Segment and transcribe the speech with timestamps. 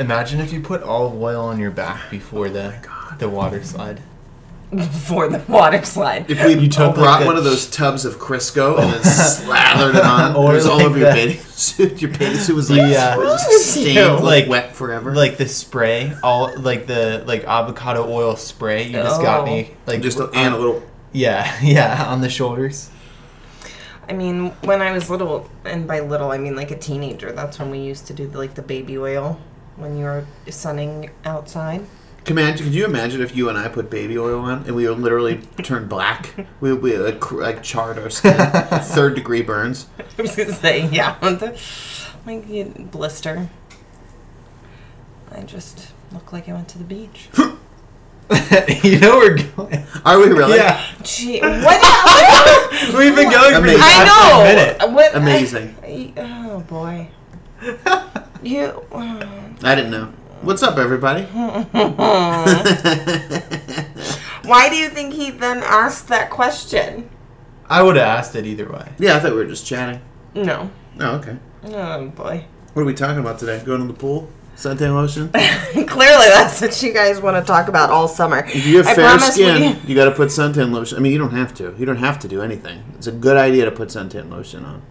[0.00, 2.74] Imagine if you put olive oil on your back before the
[3.18, 4.00] the water slide.
[4.74, 6.30] Before the water slide.
[6.30, 9.02] If we You took, brought like, one the- of those tubs of Crisco and then
[9.04, 12.00] slathered it on, Or it was all like over your the- bathing suit.
[12.02, 15.14] Your bathing suit was like The, uh, was just stained, like- like wet forever.
[15.14, 18.84] Like the spray, all like the like avocado oil spray.
[18.86, 19.46] You just got Oh.
[19.46, 20.82] me like just a, and a little.
[21.12, 22.88] yeah yeah on the shoulders.
[24.08, 27.58] I mean, when I was little, and by little I mean like a teenager, that's
[27.58, 29.38] when we used to do like the baby oil
[29.80, 31.84] when you're sunning outside.
[32.24, 34.98] Can could you imagine if you and I put baby oil on and we would
[35.00, 36.34] literally turn black?
[36.60, 38.34] We would like, cr- like charred our skin,
[38.82, 39.86] third degree burns.
[40.18, 41.58] I was gonna say, yeah, the,
[42.26, 43.48] like you blister.
[45.32, 47.28] I just look like I went to the beach.
[48.84, 49.84] you know we're going.
[50.04, 50.56] Are we really?
[50.56, 52.96] Yeah, Gee, what?
[52.98, 53.78] we've been going for Amazing.
[53.78, 54.44] the I know.
[54.44, 54.92] minute.
[54.94, 55.74] What, Amazing.
[55.82, 57.08] I- oh boy.
[58.42, 58.84] You.
[59.62, 60.06] I didn't know.
[60.42, 61.22] What's up, everybody?
[64.44, 67.08] Why do you think he then asked that question?
[67.68, 68.88] I would have asked it either way.
[68.98, 70.00] Yeah, I thought we were just chatting.
[70.34, 70.70] No.
[70.98, 71.36] Oh, okay.
[71.64, 72.44] Oh boy.
[72.72, 73.62] What are we talking about today?
[73.64, 74.28] Going to the pool?
[74.56, 75.28] Suntan lotion?
[75.86, 78.38] Clearly, that's what you guys want to talk about all summer.
[78.46, 80.98] If you have I fair skin, we- you got to put suntan lotion.
[80.98, 81.74] I mean, you don't have to.
[81.78, 82.82] You don't have to do anything.
[82.96, 84.82] It's a good idea to put suntan lotion on.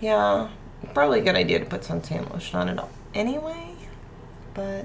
[0.00, 0.48] Yeah,
[0.94, 3.74] probably a good idea to put suntan lotion on it all anyway.
[4.54, 4.84] But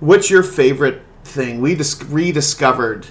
[0.00, 1.60] What's your favorite thing?
[1.60, 3.06] We dis- rediscovered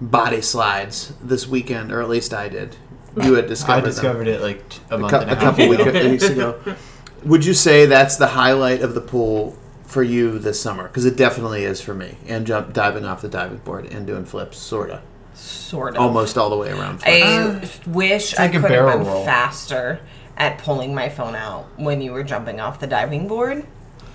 [0.00, 2.76] body slides this weekend, or at least I did.
[3.20, 3.90] You had discovered I them.
[3.90, 6.10] discovered it like t- a a, month cou- and a a half couple ago.
[6.10, 6.60] weeks ago.
[7.24, 10.84] Would you say that's the highlight of the pool for you this summer?
[10.88, 12.16] Because it definitely is for me.
[12.26, 15.00] And jump diving off the diving board and doing flips, sorta,
[15.34, 16.02] sort of.
[16.02, 16.98] almost all the way around.
[17.02, 17.80] Flips.
[17.86, 19.24] I wish I like a could barrel have been roll.
[19.24, 20.00] faster
[20.36, 23.66] at pulling my phone out when you were jumping off the diving board.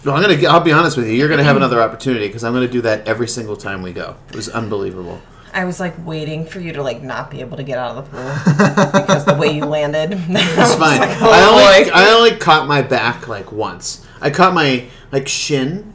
[0.06, 0.48] No, I'm gonna.
[0.48, 1.14] I'll be honest with you.
[1.14, 1.64] You're gonna have mm-hmm.
[1.64, 4.16] another opportunity because I'm gonna do that every single time we go.
[4.30, 5.22] It was unbelievable.
[5.54, 8.06] I was like waiting for you to like not be able to get out of
[8.06, 10.12] the pool because the way you landed.
[10.30, 11.00] It's fine.
[11.02, 11.96] oh, I only boy.
[11.96, 14.06] I only caught my back like once.
[14.22, 15.94] I caught my like shin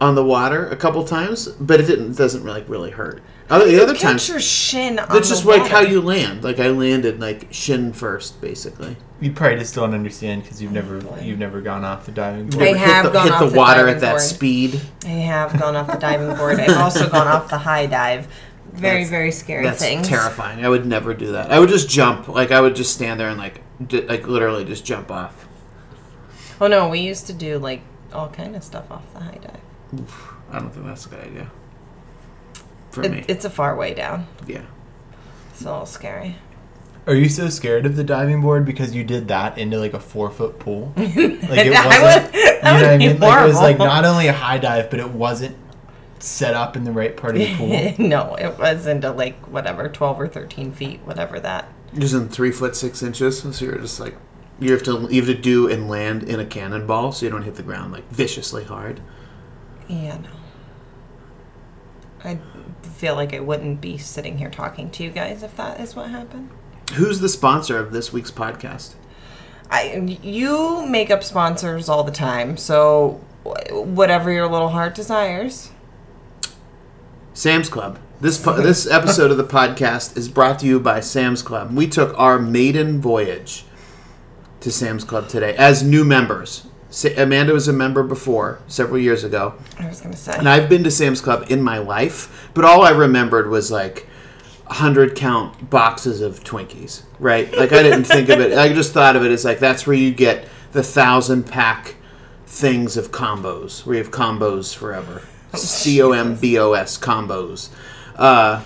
[0.00, 3.22] on the water a couple times, but it didn't doesn't really really hurt.
[3.50, 4.98] Other, the other Catch times, your shin.
[4.98, 5.72] On that's the just like water.
[5.74, 6.44] how you land.
[6.44, 8.96] Like I landed like shin first, basically.
[9.20, 12.50] You probably just don't understand because you've never you've never gone off the diving I
[12.50, 12.62] board.
[12.68, 14.20] Hit have the, gone hit off the the water at that board.
[14.22, 14.80] speed.
[15.04, 16.60] I have gone off the diving board.
[16.60, 18.28] I've also gone off the high dive.
[18.74, 20.06] Very That's- very scary That's things.
[20.06, 20.62] terrifying.
[20.64, 21.50] I would never do that.
[21.50, 22.28] I would just jump.
[22.28, 25.46] Like I would just stand there and like d- like literally just jump off.
[26.60, 27.80] Oh no, we used to do like
[28.12, 30.12] all kind of stuff off the high dive.
[30.52, 31.50] I don't think that's a good idea.
[32.90, 34.26] For It, me, it's a far way down.
[34.46, 34.62] yeah.
[35.52, 36.36] It's a little scary.
[37.06, 40.00] Are you so scared of the diving board because you did that into like a
[40.00, 40.92] four foot pool?
[40.96, 42.32] Like it wasn't.
[42.32, 43.18] would- you that know what would I be mean?
[43.20, 45.56] Like it was like not only a high dive, but it wasn't
[46.18, 47.94] set up in the right part of the pool.
[48.06, 51.68] no, it was into like whatever, twelve or thirteen feet, whatever that.
[51.96, 54.16] Just in three foot six inches, so you're just like
[54.60, 57.42] you have to you have to do and land in a cannonball, so you don't
[57.44, 59.00] hit the ground like viciously hard.
[59.88, 60.28] Yeah, no.
[62.24, 62.38] I
[62.82, 66.10] feel like I wouldn't be sitting here talking to you guys if that is what
[66.10, 66.50] happened.
[66.94, 68.94] Who's the sponsor of this week's podcast?
[69.70, 73.20] I you make up sponsors all the time, so
[73.70, 75.70] whatever your little heart desires.
[77.34, 77.98] Sam's Club.
[78.20, 81.72] This po- this episode of the podcast is brought to you by Sam's Club.
[81.72, 83.64] We took our maiden voyage
[84.60, 86.67] to Sam's Club today as new members.
[86.90, 89.54] Sa- Amanda was a member before several years ago.
[89.78, 90.32] I was gonna say.
[90.36, 94.06] And I've been to Sam's Club in my life, but all I remembered was like
[94.66, 97.50] hundred count boxes of Twinkies, right?
[97.56, 98.56] Like I didn't think of it.
[98.56, 101.94] I just thought of it as like that's where you get the thousand pack
[102.46, 105.22] things of combos, where you have combos forever.
[105.54, 107.68] C O M B O S combos.
[108.16, 108.62] Uh,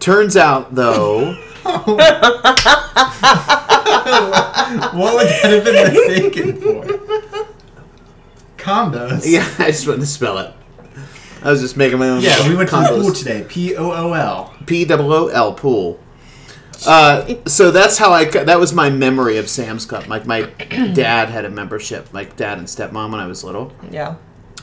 [0.00, 1.86] turns out though, what
[5.14, 6.84] would that have been mistaken for?
[8.64, 9.22] Condos.
[9.30, 10.52] yeah, I just wanted to spell it.
[11.42, 12.22] I was just making my own.
[12.22, 13.44] Yeah, we went to the pool today.
[13.46, 14.54] P O O L.
[14.66, 16.00] P O O L pool.
[16.86, 18.24] Uh, so that's how I.
[18.24, 20.06] That was my memory of Sam's Club.
[20.06, 20.42] Like my
[20.94, 23.72] dad had a membership, like dad and stepmom when I was little.
[23.90, 24.16] yeah.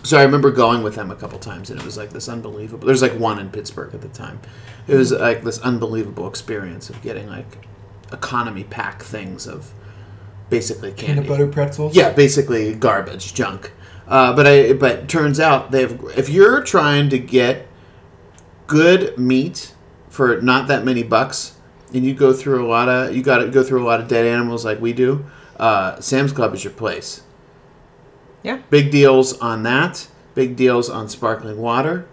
[0.04, 2.88] So I remember going with them a couple times, and it was like this unbelievable.
[2.88, 4.40] There's like one in Pittsburgh at the time.
[4.88, 7.68] It was like this unbelievable experience of getting like
[8.12, 9.72] economy pack things of
[10.50, 11.22] basically candy.
[11.22, 11.96] Peanut butter pretzels.
[11.96, 13.72] Yeah, basically garbage, junk.
[14.12, 17.66] Uh, but I but turns out they have if you're trying to get
[18.68, 19.74] good meat
[20.10, 21.56] for not that many bucks,
[21.94, 24.10] and you go through a lot of you got to go through a lot of
[24.10, 25.25] dead animals like we do.
[25.56, 27.22] Uh, Sam's Club is your place.
[28.44, 28.62] Yeah.
[28.69, 30.10] Big deals on that.
[30.36, 32.06] Big deals on sparkling water.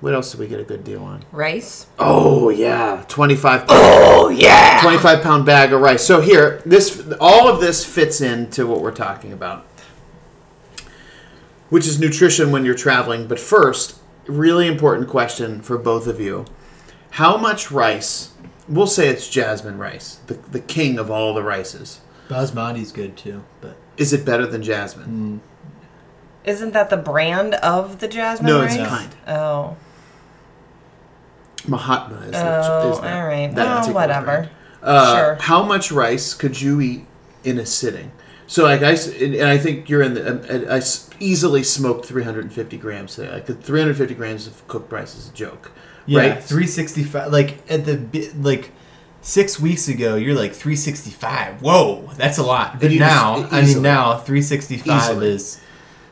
[0.00, 1.24] What else did we get a good deal on?
[1.32, 1.86] Rice.
[1.98, 3.64] Oh yeah, twenty five.
[3.68, 4.78] Oh yeah.
[4.82, 6.04] 25 pound bag of rice.
[6.04, 9.66] So here, this all of this fits into what we're talking about,
[11.74, 13.26] which is nutrition when you're traveling.
[13.26, 13.98] But first,
[14.28, 16.44] really important question for both of you:
[17.10, 18.30] How much rice?
[18.68, 22.00] We'll say it's jasmine rice, the, the king of all the rices.
[22.28, 25.40] Basmati's good too, but Is it better than jasmine?
[26.44, 28.76] Isn't that the brand of the jasmine No, rice?
[28.76, 29.16] it's kind.
[29.26, 29.76] Oh.
[31.66, 33.52] Mahatma is, the, Oh, is that, all right.
[33.52, 34.48] that Oh, whatever.
[34.80, 35.34] Uh, Sure.
[35.40, 37.06] How much rice could you eat
[37.42, 38.12] in a sitting?
[38.54, 40.30] So, like I, and I think you're in the.
[40.30, 40.82] Um, I, I
[41.18, 43.32] easily smoked 350 grams today.
[43.32, 45.72] Like 350 grams of cooked rice is a joke,
[46.06, 46.40] yeah, right?
[46.40, 47.32] 365.
[47.32, 48.70] Like at the like
[49.22, 51.62] six weeks ago, you're like 365.
[51.62, 52.78] Whoa, that's a lot.
[52.78, 55.26] But now, just- I mean, now 365 Easily.
[55.30, 55.60] is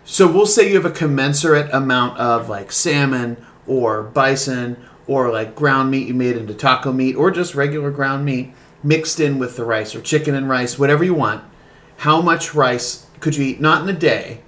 [0.04, 3.36] So we'll say you have a commensurate amount of like salmon
[3.68, 8.24] or bison or like ground meat you made into taco meat or just regular ground
[8.24, 8.52] meat
[8.82, 11.44] mixed in with the rice or chicken and rice, whatever you want.
[12.02, 13.60] How much rice could you eat?
[13.60, 14.40] Not in a day,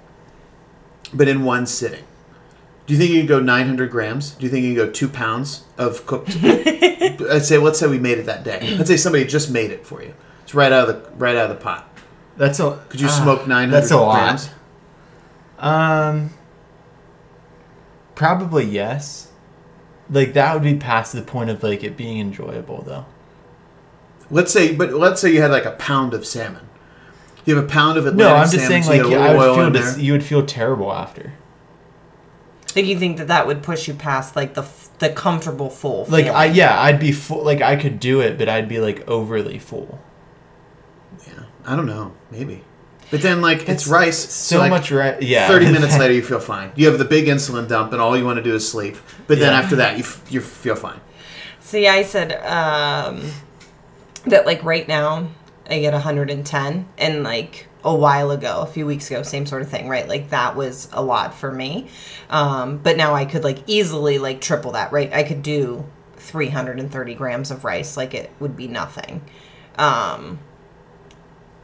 [1.13, 2.03] but in one sitting.
[2.85, 4.31] Do you think you could go 900 grams?
[4.31, 6.35] Do you think you could go two pounds of cooked?
[6.43, 8.75] I'd say let's say we made it that day.
[8.75, 10.13] Let's say somebody just made it for you.
[10.43, 11.87] It's right out of the right out of the pot.
[12.35, 12.77] that's a.
[12.89, 14.51] Could you ah, smoke 900 That's a lot.
[15.57, 16.31] Um,
[18.15, 19.31] probably yes.
[20.09, 23.05] Like that would be past the point of like it being enjoyable though.
[24.29, 26.67] Let's say, but let's say you had like a pound of salmon.
[27.45, 29.21] You have a pound of Atlantic No, I'm just salmon, saying so you like get
[29.21, 31.33] a I little would feel dis- you would feel terrible after.
[32.75, 36.05] Like you think that that would push you past like the f- the comfortable full.
[36.09, 37.43] Like I yeah, I'd be full.
[37.43, 39.99] Like I could do it, but I'd be like overly full.
[41.27, 42.63] Yeah, I don't know, maybe.
[43.11, 45.21] But then like it's That's rice, So like, much rice.
[45.21, 45.47] Yeah.
[45.47, 46.71] Thirty minutes later, you feel fine.
[46.75, 48.97] You have the big insulin dump, and all you want to do is sleep.
[49.27, 49.59] But then Yeah.
[49.59, 50.99] after that, you f- you feel fine.
[51.61, 53.21] See, I said um,
[54.25, 55.29] that like right now
[55.69, 59.69] I get 110, and like a while ago, a few weeks ago, same sort of
[59.69, 60.07] thing, right?
[60.07, 61.87] Like that was a lot for me.
[62.29, 65.11] Um, but now I could like easily like triple that, right?
[65.13, 65.85] I could do
[66.17, 69.21] 330 grams of rice, like it would be nothing.
[69.77, 70.39] Um,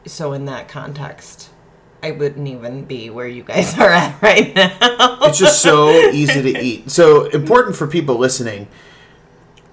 [0.05, 1.49] so in that context,
[2.03, 5.17] I wouldn't even be where you guys are at right now.
[5.23, 6.91] It's just so easy to eat.
[6.91, 8.67] So important for people listening.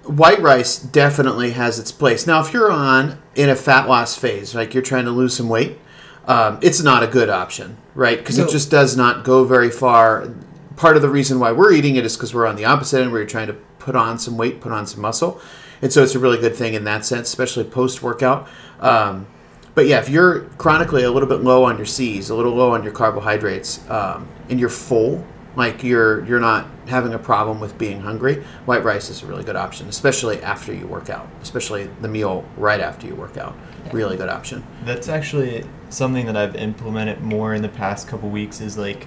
[0.09, 2.25] White rice definitely has its place.
[2.25, 5.47] Now, if you're on in a fat loss phase, like you're trying to lose some
[5.47, 5.77] weight,
[6.25, 8.17] um, it's not a good option, right?
[8.17, 8.45] Because No.
[8.45, 10.27] it just does not go very far.
[10.75, 13.11] Part of the reason why we're eating it is because we're on the opposite end,
[13.11, 15.39] where you're trying to put on some weight, put on some muscle,
[15.81, 18.47] and so it's a really good thing in that sense, especially post workout.
[18.79, 19.27] Um,
[19.75, 22.71] but yeah, if you're chronically a little bit low on your C's, a little low
[22.71, 25.23] on your carbohydrates, um, and you're full,
[25.59, 29.43] like you're you're not having a problem with being hungry, white rice is a really
[29.43, 33.55] good option, especially after you work out, especially the meal right after you work out.
[33.91, 34.65] Really good option.
[34.85, 39.05] That's actually something that I've implemented more in the past couple weeks is like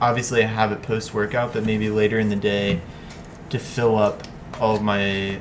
[0.00, 2.80] obviously I have it post workout, but maybe later in the day
[3.50, 4.24] to fill up
[4.60, 5.40] all of my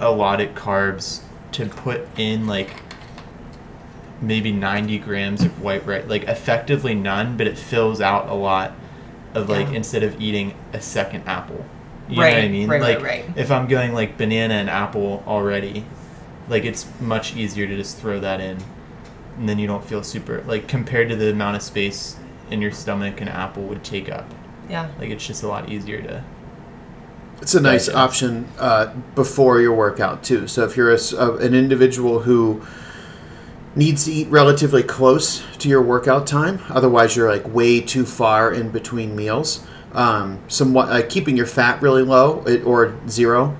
[0.00, 1.22] allotted carbs
[1.52, 2.70] to put in like
[4.20, 8.74] maybe 90 grams of white rice like effectively none but it fills out a lot
[9.34, 9.74] of like Yeah.
[9.74, 11.64] instead of eating a second apple
[12.08, 13.24] you know what i mean right, right, like right.
[13.36, 15.84] if i'm going like banana and apple already
[16.48, 18.58] like it's much easier to just throw that in
[19.38, 22.16] and then you don't feel super like compared to the amount of space
[22.50, 24.26] in your stomach an apple would take up
[24.68, 24.88] yeah.
[24.98, 26.24] like it's just a lot easier to
[27.42, 30.46] It's a nice option uh, before your workout too.
[30.46, 32.60] So if you're a s uh an individual who
[33.76, 38.52] needs to eat relatively close to your workout time, otherwise you're like way too far
[38.52, 39.64] in between meals.
[39.92, 43.56] Um, somewhat uh, keeping your fat really low it- or zero,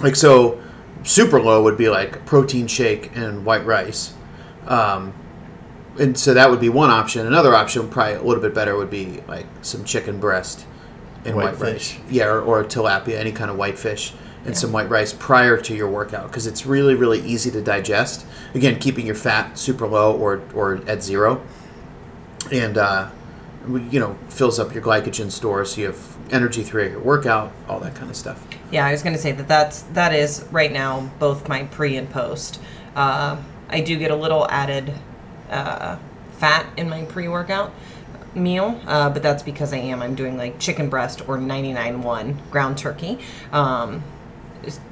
[0.00, 0.60] like so,
[1.04, 4.12] super low would be like protein shake and white rice.
[4.66, 5.12] Um,
[5.98, 7.26] and so that would be one option.
[7.26, 10.64] Another option, probably a little bit better, would be like some chicken breast
[11.24, 11.92] and white, White rice.
[11.92, 12.00] fish.
[12.10, 14.12] Yeah, or, or tilapia, any kind of white fish,
[14.44, 18.26] and some white rice prior to your workout because it's really, really easy to digest.
[18.54, 21.42] Again, keeping your fat super low or, or at zero,
[22.50, 23.10] and uh,
[23.90, 27.80] you know fills up your glycogen stores, so you have energy throughout your workout, all
[27.80, 28.46] that kind of stuff.
[28.70, 32.08] Yeah, I was gonna say that that's that is right now both my pre and
[32.08, 32.60] post.
[32.94, 33.36] Uh,
[33.68, 34.94] I do get a little added
[35.50, 35.98] uh,
[36.32, 37.72] fat in my pre-workout
[38.34, 42.78] meal, uh, but that's because I am I'm doing like chicken breast or 99.1 ground
[42.78, 43.18] turkey,
[43.52, 44.02] um,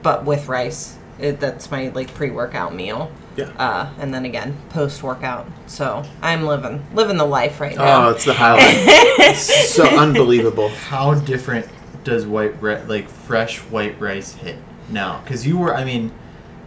[0.02, 0.96] but with rice.
[1.18, 3.10] It, that's my like pre-workout meal.
[3.36, 3.46] Yeah.
[3.58, 5.46] Uh, and then again, post workout.
[5.66, 8.06] So I'm living living the life right now.
[8.06, 8.64] Oh, it's the highlight.
[8.66, 10.68] it's so unbelievable.
[10.68, 11.66] How different
[12.04, 14.56] does white ri- like fresh white rice hit
[14.90, 15.20] now?
[15.24, 16.12] Because you were, I mean,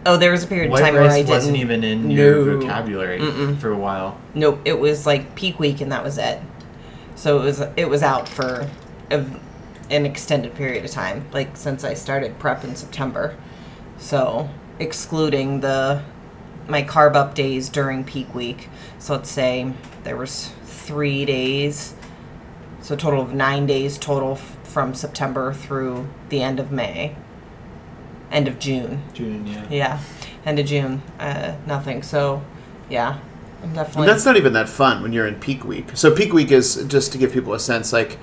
[0.06, 1.28] Oh, there was a period of time where I didn't.
[1.30, 3.58] wasn't even in your vocabulary Mm-mm.
[3.58, 4.18] for a while.
[4.34, 6.40] Nope, it was like peak week and that was it.
[7.14, 8.68] So it was it was out for
[9.10, 9.24] a,
[9.90, 13.36] an extended period of time, like since I started prep in September.
[13.98, 16.02] So excluding the
[16.68, 18.68] my carb up days during peak week.
[18.98, 19.72] So let's say
[20.04, 21.94] there was three days,
[22.80, 27.16] so a total of nine days total f- from September through the end of May,
[28.30, 29.02] end of June.
[29.12, 29.66] June, yeah.
[29.68, 30.00] Yeah,
[30.46, 31.02] end of June.
[31.18, 32.02] Uh, nothing.
[32.02, 32.42] So,
[32.88, 33.18] yeah,
[33.62, 34.02] I'm definitely.
[34.02, 35.88] And that's not even that fun when you're in peak week.
[35.94, 38.18] So peak week is just to give people a sense, like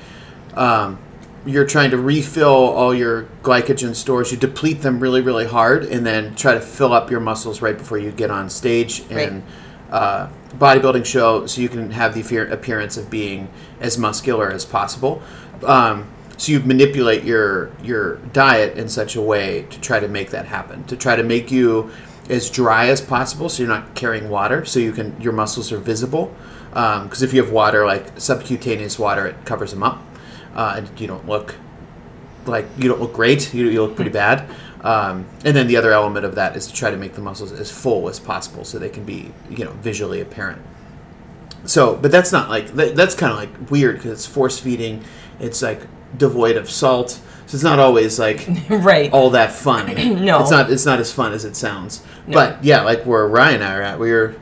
[0.54, 1.00] um,
[1.48, 4.32] you're trying to refill all your glycogen stores.
[4.32, 7.78] You deplete them really, really hard, and then try to fill up your muscles right
[7.78, 9.42] before you get on stage and
[9.90, 10.28] uh,
[10.60, 13.48] bodybuilding show, so you can have the appearance of being
[13.80, 15.22] as muscular as possible.
[15.64, 20.30] Um, so you manipulate your your diet in such a way to try to make
[20.32, 21.90] that happen, to try to make you
[22.30, 25.80] as dry as possible, so you're not carrying water, so you can your muscles are
[25.80, 26.36] visible.
[26.70, 30.04] Because if you have water, like subcutaneous water, it covers them up,
[30.56, 31.56] uh, you don't look
[32.46, 33.54] like you don't look great.
[33.54, 34.50] You, you look pretty bad.
[34.82, 37.52] Um, and then the other element of that is to try to make the muscles
[37.52, 40.62] as full as possible, so they can be you know visually apparent.
[41.66, 45.04] So, but that's not like that, that's kind of like weird because it's force feeding.
[45.40, 45.82] It's like
[46.18, 47.22] devoid of salt, so
[47.56, 49.12] it's not always like right.
[49.12, 49.88] all that fun.
[50.24, 50.42] No.
[50.42, 50.72] it's not.
[50.72, 52.04] It's not as fun as it sounds.
[52.28, 54.36] But yeah, like where Ryan and I are at, we're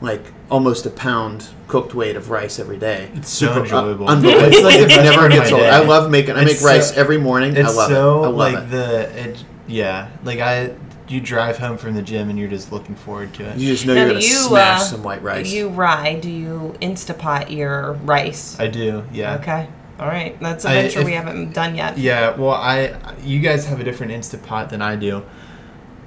[0.00, 3.10] like almost a pound cooked weight of rice every day.
[3.14, 4.08] It's so enjoyable.
[4.08, 4.48] unbelievable.
[4.52, 5.60] It's like it never gets old.
[5.62, 5.70] day.
[5.70, 6.36] I love making.
[6.36, 7.56] I It's make rice every morning.
[7.56, 8.26] It's I love so it.
[8.26, 8.70] I love like it.
[8.70, 10.74] the it, yeah, like I
[11.08, 13.58] you drive home from the gym and you're just looking forward to it.
[13.58, 15.50] you just know Now, you're do gonna you, smash uh, some white rice.
[15.52, 16.14] You rye?
[16.14, 18.58] Do you Instapot your rice?
[18.58, 19.36] I do, yeah.
[19.36, 19.68] Okay.
[19.98, 20.38] All right.
[20.40, 21.98] That's a venture if- we haven't done yet.
[21.98, 25.22] Yeah, well, I you guys have a different Instapot than I do,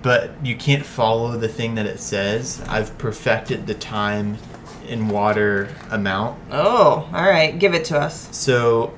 [0.01, 2.61] but you can't follow the thing that it says.
[2.67, 4.37] I've perfected the time
[4.87, 7.57] in water amount, Oh, all right.
[7.59, 8.29] Give it to us.
[8.35, 8.93] so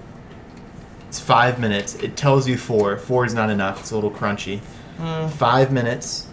[1.08, 1.96] it's five minutes.
[1.96, 2.96] It tells you four.
[2.98, 3.80] Four is not enough.
[3.80, 4.60] It's a little crunchy.
[4.98, 5.28] Hmm.
[5.30, 6.28] Five minutes,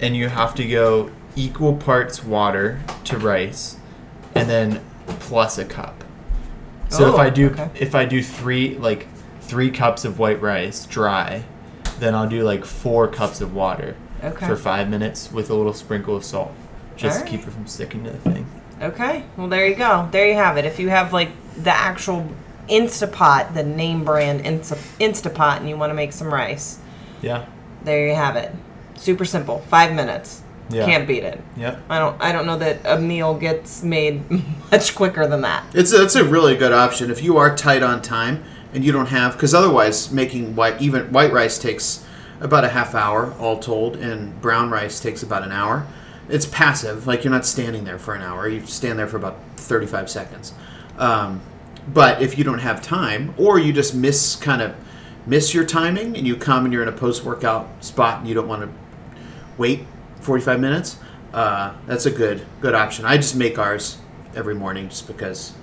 [0.00, 3.76] and you have to go equal parts water to rice,
[4.34, 6.04] and then plus a cup.
[6.90, 7.70] So if Oh, I do okay.
[7.76, 9.06] if I do three like
[9.40, 11.44] three cups of white rice dry,
[12.00, 14.46] then I'll do like four cups of water Okay.
[14.46, 16.52] for five minutes with a little sprinkle of salt,
[16.96, 18.46] just to keep it from sticking to the thing.
[18.80, 19.24] Okay.
[19.36, 20.08] Well, there you go.
[20.12, 20.64] There you have it.
[20.64, 22.28] If you have like the actual
[22.68, 26.78] Instapot, the name brand Insta- Instapot, and you want to make some rice,
[27.20, 27.44] Yeah.
[27.84, 28.52] there you have it.
[28.96, 29.58] Super simple.
[29.68, 30.42] Five minutes.
[30.70, 30.86] Yeah.
[30.86, 31.40] Can't beat it.
[31.56, 31.82] Yep.
[31.90, 32.22] I don't.
[32.22, 34.22] I don't know that a meal gets made
[34.70, 35.64] much quicker than that.
[35.74, 38.92] It's a, it's a really good option if you are tight on time and you
[38.92, 42.04] don't have because otherwise making white even white rice takes
[42.40, 45.86] about a half hour all told and brown rice takes about an hour.
[46.28, 48.48] It's passive, like you're not standing there for an hour.
[48.48, 50.54] You stand there for about 35 seconds.
[50.98, 51.40] Um,
[51.92, 54.74] but if you don't have time or you just miss kind of
[55.26, 58.34] miss your timing and you come and you're in a post workout spot and you
[58.34, 58.68] don't want to
[59.58, 59.86] wait
[60.20, 60.98] 45 minutes,
[61.32, 63.04] uh, that's a good good option.
[63.04, 63.98] I just make ours
[64.34, 65.54] every morning just because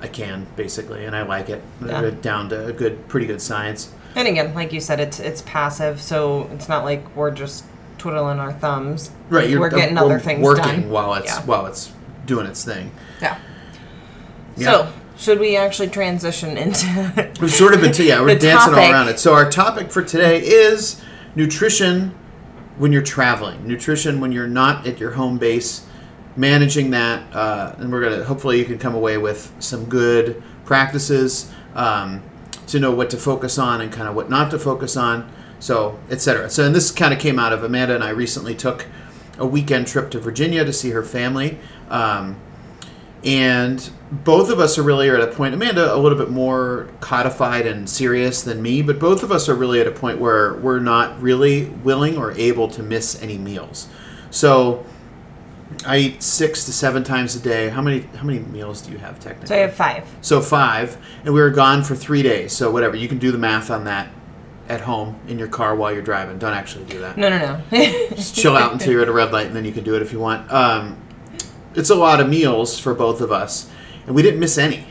[0.00, 1.62] I can basically, and I like it.
[1.84, 2.10] Yeah.
[2.22, 3.92] Down to a good, pretty good science.
[4.14, 7.64] And again, like you said, it's it's passive, so it's not like we're just
[7.98, 9.10] twiddling our thumbs.
[9.28, 10.90] Right, you're we're getting uh, we're other things working done.
[10.90, 11.44] while it's Yeah.
[11.44, 11.92] while it's
[12.26, 12.90] doing its thing.
[13.20, 13.38] Yeah.
[14.56, 14.64] Yeah.
[14.72, 17.32] So, should we actually transition into?
[17.40, 19.18] We've sort of been, to, yeah, we're dancing all around it.
[19.18, 21.00] So our topic for today is
[21.34, 22.14] nutrition
[22.76, 25.86] when you're traveling, nutrition when you're not at your home base,
[26.38, 31.50] managing that, uh, and we're gonna hopefully you can come away with some good practices
[31.74, 32.22] um,
[32.68, 35.98] to know what to focus on and kind of what not to focus on, so
[36.10, 36.48] etc.
[36.48, 38.86] So and this kind of came out of Amanda and I recently took
[39.38, 41.58] a weekend trip to Virginia to see her family.
[41.90, 42.40] Um,
[43.24, 47.66] and both of us are really at a point amanda a little bit more codified
[47.66, 50.78] and serious than me but both of us are really at a point where we're
[50.78, 53.88] not really willing or able to miss any meals
[54.30, 54.86] so
[55.86, 58.98] i eat six to seven times a day how many how many meals do you
[58.98, 60.08] have technically so I have five.
[60.22, 63.38] so five and we were gone for three days so whatever you can do the
[63.38, 64.08] math on that
[64.68, 67.60] at home in your car while you're driving don't actually do that No, no, no.
[68.14, 70.02] just chill out until you're at a red light, and then you can do it
[70.02, 70.50] if you want.
[70.52, 71.00] Um,
[71.74, 73.70] it's a lot of meals for both of us,
[74.06, 74.84] and we didn't miss any.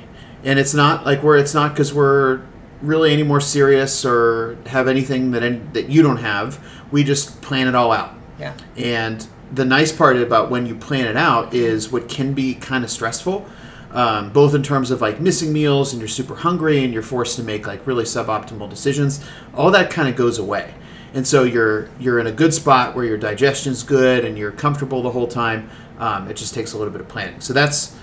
[0.43, 2.41] And it's not like we're it's not because we're
[2.81, 6.60] really any more serious or have anything that any, that you don't have.
[6.91, 8.55] We just plan it all out, yeah.
[8.77, 12.83] and the nice part about when you plan it out is what can be kind
[12.83, 13.45] of stressful,
[13.91, 17.37] um, both in terms of like missing meals and you're super hungry and you're forced
[17.37, 19.23] to make like really suboptimal decisions.
[19.55, 20.73] All that kind of goes away,
[21.13, 25.01] and so you're you're in a good spot where your digestion's good and you're comfortable
[25.01, 25.69] the whole time.
[25.99, 27.39] Um, it just takes a little bit of planning.
[27.39, 27.95] So that's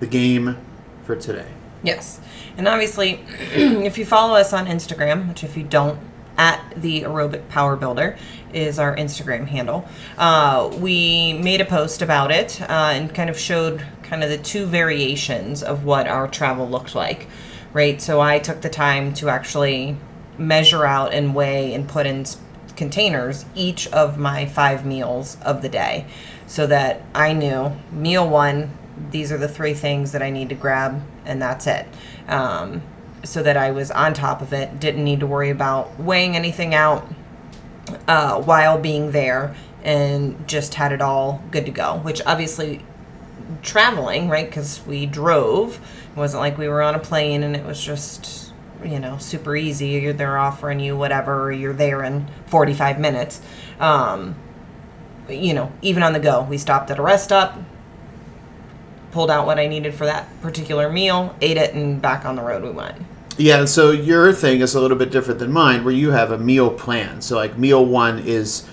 [0.00, 0.56] the game
[1.04, 1.46] for today.
[1.82, 2.20] Yes.
[2.56, 3.20] And obviously,
[3.52, 5.98] if you follow us on Instagram, which if you don't,
[6.36, 8.16] at the aerobic power builder
[8.52, 9.86] is our Instagram handle.
[10.16, 14.38] Uh, we made a post about it uh, and kind of showed kind of the
[14.38, 17.26] two variations of what our travel looked like,
[17.72, 18.00] right?
[18.00, 19.96] So I took the time to actually
[20.38, 22.24] measure out and weigh and put in
[22.76, 26.06] containers each of my five meals of the day
[26.46, 28.76] so that I knew meal one,
[29.10, 31.86] these are the three things that I need to grab, and that's it.
[32.28, 32.82] Um,
[33.24, 36.74] so that I was on top of it, didn't need to worry about weighing anything
[36.74, 37.06] out
[38.06, 41.98] uh, while being there, and just had it all good to go.
[41.98, 42.82] Which obviously,
[43.62, 44.46] traveling, right?
[44.46, 48.52] Because we drove, it wasn't like we were on a plane and it was just,
[48.84, 50.12] you know, super easy.
[50.12, 53.40] They're offering you whatever, you're there in 45 minutes.
[53.80, 54.36] Um,
[55.28, 57.58] you know, even on the go, we stopped at a rest stop,
[59.10, 62.42] pulled out what I needed for that particular meal, ate it, and back on the
[62.42, 63.00] road we went.
[63.36, 66.30] Yeah, and so your thing is a little bit different than mine, where you have
[66.30, 67.20] a meal plan.
[67.20, 68.66] So like meal one is,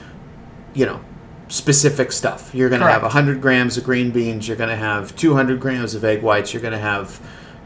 [0.73, 1.01] you know,
[1.47, 2.53] specific stuff.
[2.53, 3.15] You're going to have Correct.
[3.15, 4.47] 100 grams of green beans.
[4.47, 6.53] You're going to have 200 grams of egg whites.
[6.53, 7.19] You're going to have,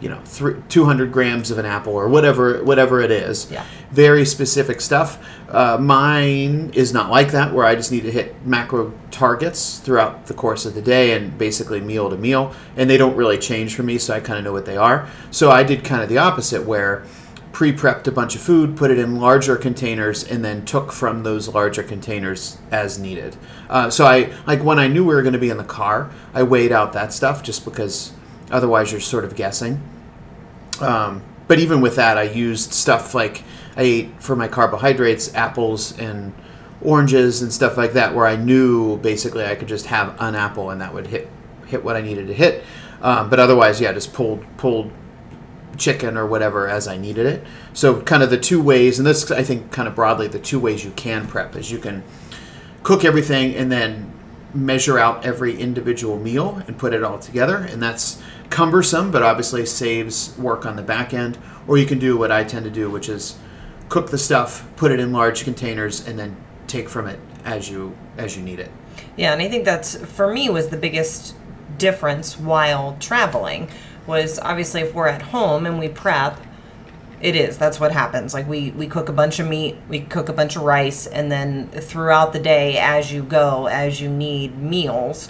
[0.05, 3.49] you know, three, 200 grams of an apple or whatever whatever it is.
[3.49, 3.65] Yeah.
[3.89, 5.17] Very specific stuff.
[5.49, 10.27] Uh, mine is not like that, where I just need to hit macro targets throughout
[10.27, 13.73] the course of the day and basically meal to meal, and they don't really change
[13.73, 15.09] for me, so I kind of know what they are.
[15.31, 17.03] So I did kind of the opposite, where
[17.51, 21.47] pre-prepped a bunch of food, put it in larger containers, and then took from those
[21.47, 23.35] larger containers as needed.
[23.71, 26.11] Uh, so I like when I knew we were going to be in the car,
[26.31, 28.11] I weighed out that stuff just because
[28.51, 29.81] otherwise you're sort of guessing.
[30.81, 33.43] Um, but even with that, I used stuff like
[33.75, 36.33] I ate for my carbohydrates apples and
[36.81, 40.69] oranges and stuff like that, where I knew basically I could just have an apple
[40.69, 41.29] and that would hit
[41.67, 42.63] hit what I needed to hit.
[43.01, 44.91] Um, but otherwise, yeah, just pulled pulled
[45.77, 47.43] chicken or whatever as I needed it.
[47.73, 50.59] So kind of the two ways, and this I think kind of broadly the two
[50.59, 52.03] ways you can prep is you can
[52.83, 54.13] cook everything and then
[54.55, 59.65] measure out every individual meal and put it all together and that's cumbersome but obviously
[59.65, 61.37] saves work on the back end.
[61.67, 63.37] Or you can do what I tend to do which is
[63.89, 66.35] cook the stuff put it in large containers and then
[66.67, 68.71] take from it as you as you need it.
[69.17, 71.35] Yeah, and I think that's for me was the biggest
[71.77, 73.69] difference while traveling
[74.07, 76.39] was obviously if we're at home and we prep,
[77.21, 78.33] it is that's what happens.
[78.33, 81.31] Like we we cook a bunch of meat, we cook a bunch of rice, and
[81.31, 85.29] then throughout the day, as you go, as you need meals,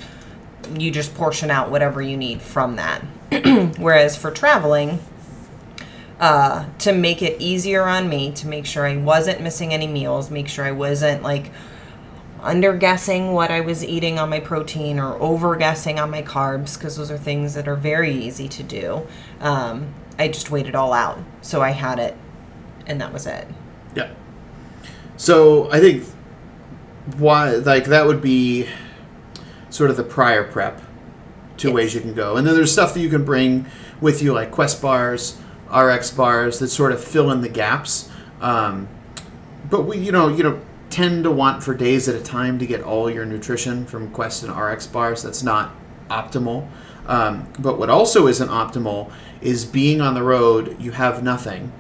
[0.78, 3.02] you just portion out whatever you need from that.
[3.78, 5.00] Whereas for traveling,
[6.20, 10.32] uh, to make it easier on me, to make sure I wasn't missing any meals,
[10.32, 11.52] make sure I wasn't like
[12.46, 16.78] under guessing what I was eating on my protein or over guessing on my carbs
[16.78, 19.08] because those are things that are very easy to do.
[19.42, 22.16] Um, I just weighed it all out, so I had it,
[22.86, 23.48] and that was it.
[23.96, 24.12] Yeah.
[25.18, 26.04] So I think
[27.18, 28.68] why like that would be
[29.70, 30.82] sort of the prior prep.
[31.58, 31.76] Two Yes.
[31.76, 33.66] ways you can go, and then there's stuff that you can bring
[34.02, 35.38] with you, like Quest bars,
[35.74, 38.10] RX bars, that sort of fill in the gaps.
[38.42, 38.90] Um,
[39.70, 42.66] but we, you know, you know, tend to want for days at a time to
[42.66, 45.24] get all your nutrition from Quest and RX bars.
[45.24, 45.74] That's not
[46.10, 46.68] optimal.
[47.08, 50.76] Um, but what also isn't optimal is being on the road.
[50.80, 51.72] You have nothing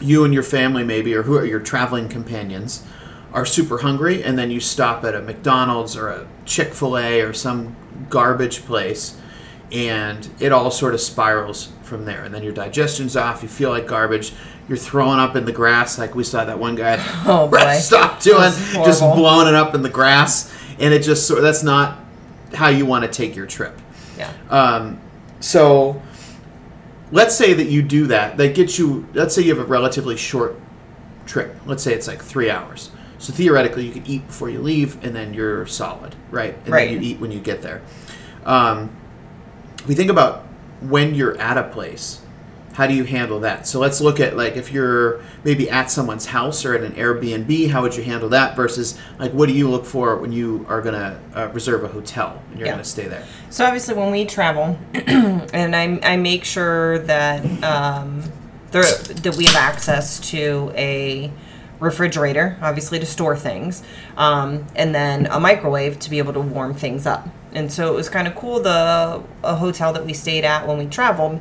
[0.00, 2.84] you and your family maybe or who are your traveling companions
[3.32, 7.74] are super hungry and then you stop at a McDonald's or a Chick-fil-A or some
[8.10, 9.16] garbage place
[9.74, 13.70] and it all sort of spirals from there and then your digestion's off you feel
[13.70, 14.32] like garbage
[14.68, 18.20] you're throwing up in the grass like we saw that one guy Oh boy, stop
[18.20, 18.52] doing
[18.84, 21.98] just blowing it up in the grass and it just sort that's not
[22.54, 23.78] how you want to take your trip
[24.16, 25.00] yeah, um,
[25.40, 26.00] so
[27.10, 28.36] let's say that you do that.
[28.36, 29.06] That gets you.
[29.12, 30.56] Let's say you have a relatively short
[31.26, 31.56] trip.
[31.66, 32.90] Let's say it's like three hours.
[33.18, 36.54] So theoretically, you can eat before you leave, and then you're solid, right?
[36.64, 36.90] And Right.
[36.90, 37.82] then you eat when you get there.
[38.44, 38.90] Um,
[39.86, 40.42] we think about
[40.80, 42.20] when you're at a place,
[42.74, 43.66] how do you handle that?
[43.68, 47.70] So let's look at like if you're maybe at someone's house or at an Airbnb,
[47.70, 50.82] how would you handle that versus like what do you look for when you are
[50.82, 52.72] gonna uh, reserve a hotel and you're Yeah.
[52.74, 53.24] gonna stay there?
[53.50, 58.22] So obviously, when we travel, and I, I make sure that um,
[58.72, 61.30] there, that we have access to a
[61.78, 63.84] refrigerator, obviously to store things,
[64.16, 67.28] um, and then a microwave to be able to warm things up.
[67.54, 68.60] And so it was kind of cool.
[68.60, 71.40] The a hotel that we stayed at when we traveled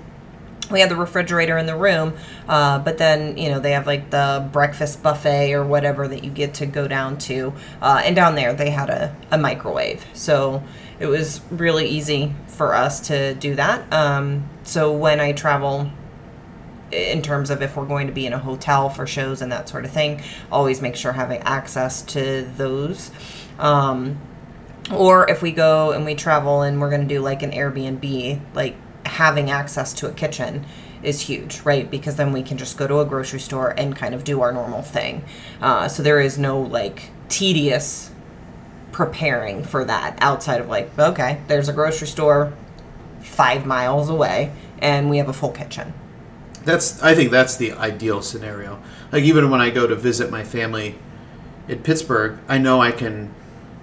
[0.72, 2.14] we had the refrigerator in the room,
[2.48, 6.32] uh, but then you know they have like the breakfast buffet or whatever that you
[6.32, 10.64] get to go down to, uh, and down there they had a, a microwave, so
[11.00, 13.92] it was really easy for us to do that.
[13.92, 15.92] Um, so when I travel,
[16.92, 19.68] in terms of if we're going to be in a hotel for shows and that
[19.68, 20.22] sort of thing,
[20.52, 23.12] always make sure having access to those.
[23.60, 24.20] Um,
[24.92, 28.40] or if we go and we travel and we're going to do like an Airbnb,
[28.54, 30.66] like having access to a kitchen
[31.02, 31.90] is huge, right?
[31.90, 34.52] Because then we can just go to a grocery store and kind of do our
[34.52, 35.24] normal thing.
[35.62, 38.12] Uh, so there is no like tedious
[38.92, 42.54] preparing for that outside of like, okay, there's a grocery store
[43.20, 45.94] five miles away and we have a full kitchen.
[46.64, 48.82] That's I think that's the ideal scenario.
[49.12, 50.96] Like even when I go to visit my family
[51.68, 53.34] in Pittsburgh, I know I can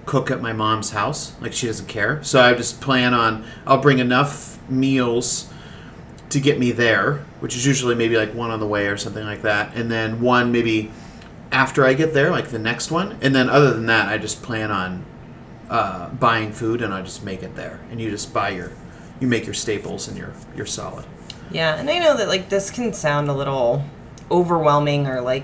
[0.05, 1.33] cook at my mom's house.
[1.41, 2.23] Like she doesn't care.
[2.23, 5.51] So I just plan on I'll bring enough meals
[6.29, 9.25] to get me there, which is usually maybe like one on the way or something
[9.25, 10.91] like that, and then one maybe
[11.51, 14.41] after I get there, like the next one, and then other than that, I just
[14.41, 15.05] plan on
[15.69, 18.71] uh, buying food and I just make it there, and you just buy your,
[19.19, 21.05] you make your staples and you're you're solid.
[21.51, 23.83] Yeah, and I know that like this can sound a little
[24.29, 25.43] overwhelming or like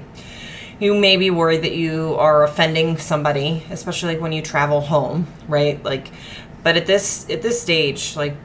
[0.80, 5.28] you may be worried that you are offending somebody, especially like when you travel home,
[5.48, 5.84] right?
[5.84, 6.12] Like
[6.64, 8.36] but at this at this stage, like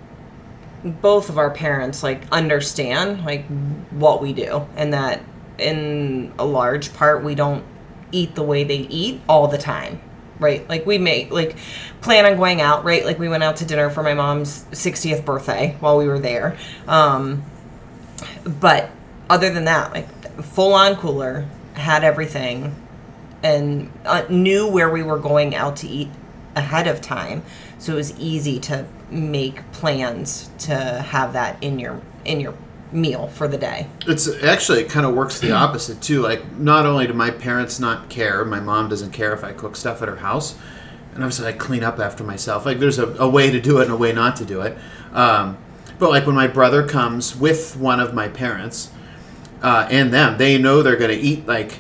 [0.85, 3.45] both of our parents like understand like
[3.91, 5.23] what we do and that
[5.59, 7.65] in a large part we don't
[8.11, 10.01] eat the way they eat all the time
[10.41, 10.69] right?
[10.69, 11.57] Like we may like
[12.01, 13.05] plan on going out right?
[13.05, 16.57] Like we went out to dinner for my mom's 60th birthday while we were there.
[16.89, 17.45] Um
[18.45, 18.91] but
[19.31, 20.09] other than that like
[20.43, 22.75] full on cooler had everything
[23.43, 26.09] and uh, knew where we were going out to eat
[26.55, 27.43] ahead of time
[27.79, 32.55] so it was easy to make plans to have that in your in your
[32.93, 33.89] meal for the day.
[34.07, 36.23] It's actually it kind of works the opposite too.
[36.23, 39.77] Like not only do my parents not care, my mom doesn't care if I cook
[39.77, 40.57] stuff at her house,
[41.15, 42.65] and obviously I clean up after myself.
[42.65, 44.77] Like there's a, a way to do it and a way not to do it.
[45.13, 45.59] Um,
[45.99, 48.91] but like when my brother comes with one of my parents
[49.63, 51.79] uh, and them, they know they're going to eat like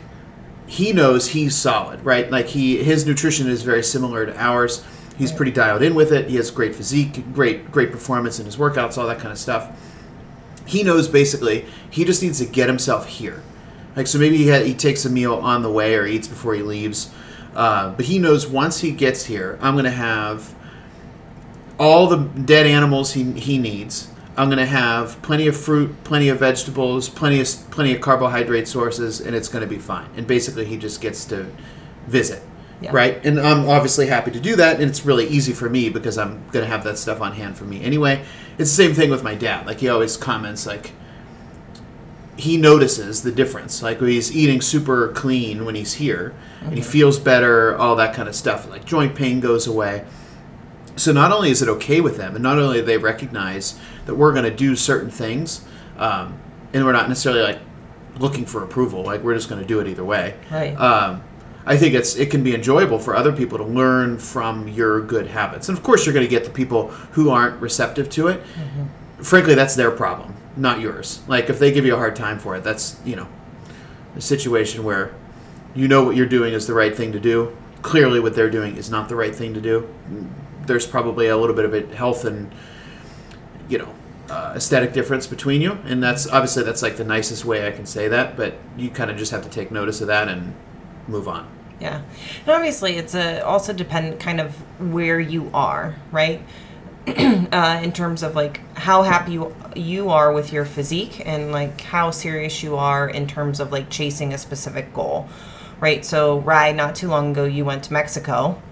[0.66, 2.30] he knows he's solid, right?
[2.30, 4.84] Like he his nutrition is very similar to ours.
[5.18, 6.28] He's pretty dialed in with it.
[6.28, 9.68] He has great physique, great great performance in his workouts, all that kind of stuff.
[10.64, 13.42] He knows basically he just needs to get himself here.
[13.96, 16.54] Like so, maybe he ha- he takes a meal on the way or eats before
[16.54, 17.10] he leaves.
[17.54, 20.54] Uh, but he knows once he gets here, I'm going to have
[21.78, 24.08] all the dead animals he, he needs.
[24.36, 28.66] I'm going to have plenty of fruit, plenty of vegetables, plenty of plenty of carbohydrate
[28.66, 30.08] sources, and it's going to be fine.
[30.16, 31.46] And basically, he just gets to
[32.06, 32.42] visit.
[32.80, 32.90] Yeah.
[32.92, 36.18] Right, and I'm obviously happy to do that, and it's really easy for me because
[36.18, 38.24] I'm gonna have that stuff on hand for me anyway.
[38.58, 39.66] It's the same thing with my dad.
[39.66, 40.90] Like he always comments, like
[42.36, 43.82] he notices the difference.
[43.82, 46.90] Like he's eating super clean when he's here, and he mm-hmm.
[46.90, 48.68] feels better, all that kind of stuff.
[48.68, 50.04] Like joint pain goes away.
[51.02, 54.14] So not only is it okay with them, and not only do they recognize that
[54.14, 55.64] we're going to do certain things,
[55.98, 56.38] um,
[56.72, 57.58] and we're not necessarily like
[58.18, 59.02] looking for approval.
[59.02, 60.36] Like we're just going to do it either way.
[60.48, 60.76] Right.
[60.76, 61.24] Um,
[61.66, 65.26] I think it's it can be enjoyable for other people to learn from your good
[65.26, 68.40] habits, and of course you're going to get the people who aren't receptive to it.
[69.20, 71.22] Frankly, that's their problem, not yours.
[71.26, 73.26] Like if they give you a hard time for it, that's you know
[74.14, 75.14] a situation where
[75.74, 77.56] you know what you're doing is the right thing to do.
[77.82, 79.92] Clearly, what they're doing is not the right thing to do.
[80.66, 82.52] There's probably a little bit of a health and
[83.68, 83.94] you know
[84.30, 87.86] uh, aesthetic difference between you, and that's obviously that's like the nicest way I can
[87.86, 88.36] say that.
[88.36, 90.54] But you kind of just have to take notice of that and
[91.08, 91.48] move on.
[91.80, 92.02] Yeah,
[92.40, 94.54] and obviously it's a also dependent kind of
[94.92, 96.40] where you are, right?
[97.06, 101.80] uh, in terms of like how happy you, you are with your physique and like
[101.80, 105.28] how serious you are in terms of like chasing a specific goal,
[105.80, 106.04] right?
[106.04, 108.62] So, Rye, not too long ago, you went to Mexico,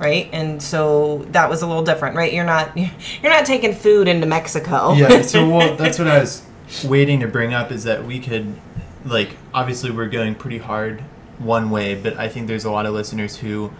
[0.00, 0.28] right?
[0.32, 2.32] And so that was a little different, right?
[2.32, 4.94] You're not you're not taking food into Mexico.
[4.94, 6.44] yeah so well that's what i was
[6.84, 8.54] waiting to bring up is that we could
[9.04, 11.00] like obviously we're going pretty hard
[11.38, 13.70] one way but i think there's a lot of listeners who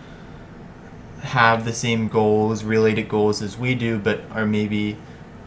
[1.22, 4.96] have the same goals related goals as we do but are maybe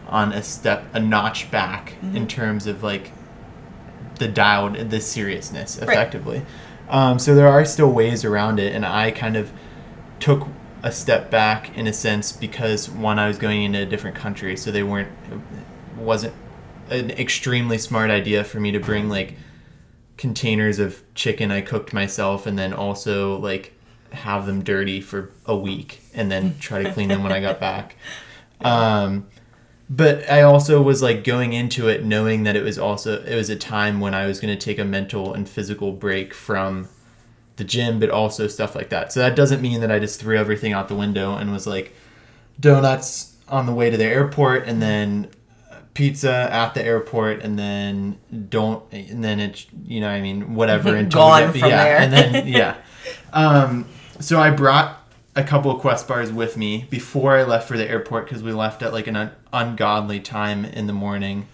[0.08, 3.10] on a step a notch back in terms of like
[4.18, 6.42] the dialed the seriousness effectively
[6.88, 9.52] um, so there are still ways around it and i kind of
[10.20, 10.46] took
[10.84, 14.54] a step back in a sense because one I was going into a different country,
[14.54, 15.08] so they weren't
[15.96, 16.34] wasn't
[16.90, 19.34] an extremely smart idea for me to bring like
[20.18, 23.72] containers of chicken I cooked myself, and then also like
[24.12, 27.58] have them dirty for a week, and then try to clean them when I got
[27.58, 27.96] back.
[28.60, 29.26] Um,
[29.90, 33.50] but I also was like going into it knowing that it was also it was
[33.50, 36.88] a time when I was going to take a mental and physical break from
[37.56, 39.12] the gym, but also stuff like that.
[39.12, 41.94] So that doesn't mean that I just threw everything out the window and was like
[42.58, 45.28] donuts on the way to the airport and then
[45.92, 50.92] pizza at the airport and then don't and then it's you know I mean whatever
[50.96, 51.96] we Gone get- from yeah there.
[51.98, 52.76] and then yeah.
[53.32, 53.86] Um,
[54.20, 54.98] so I brought
[55.36, 58.52] a couple of quest bars with me before I left for the airport because we
[58.52, 61.46] left at like an un- ungodly time in the morning.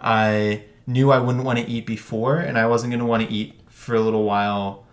[0.00, 3.32] I knew I wouldn't want to eat before, and I wasn't going to want to
[3.32, 4.84] eat for a little while,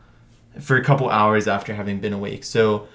[0.60, 2.44] for a couple hours after having been awake.
[2.44, 2.88] So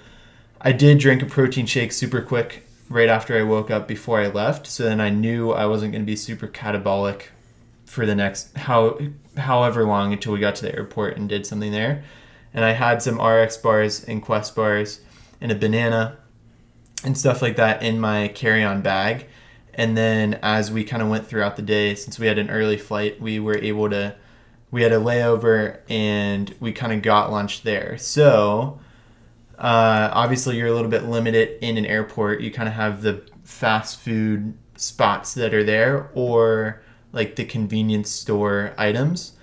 [0.59, 4.27] I did drink a protein shake super quick right after I woke up before I
[4.27, 4.67] left.
[4.67, 7.23] So then I knew I wasn't going to be super catabolic
[7.85, 8.97] for the next how
[9.37, 12.03] however long until we got to the airport and did something there.
[12.53, 15.01] And I had some RX bars and Quest bars
[15.39, 16.17] and a banana
[17.03, 19.27] and stuff like that in my carry-on bag.
[19.73, 22.77] And then as we kind of went throughout the day, since we had an early
[22.77, 24.15] flight, we were able to
[24.71, 27.97] we had a layover and we kind of got lunch there.
[27.97, 28.79] So
[29.57, 32.41] uh, obviously, you're a little bit limited in an airport.
[32.41, 36.81] You kind of have the fast food spots that are there, or
[37.11, 39.33] like the convenience store items.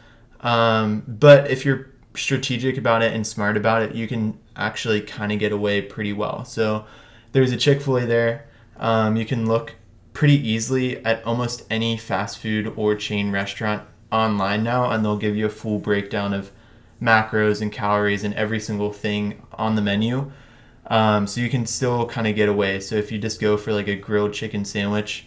[0.40, 5.30] Um, but if you're strategic about it and smart about it, you can actually kind
[5.30, 6.44] of get away pretty well.
[6.44, 6.86] So
[7.30, 8.48] there's a Chick Fil A there.
[8.76, 9.76] Um, you can look
[10.14, 15.36] pretty easily at almost any fast food or chain restaurant online now, and they'll give
[15.36, 16.50] you a full breakdown of
[17.00, 20.30] macros and calories and every single thing on the menu.
[20.86, 22.80] Um, so you can still kind of get away.
[22.80, 25.26] So if you just go for like a grilled chicken sandwich,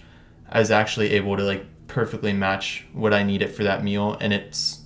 [0.49, 4.33] I was actually able to like perfectly match what I needed for that meal, and
[4.33, 4.79] it's,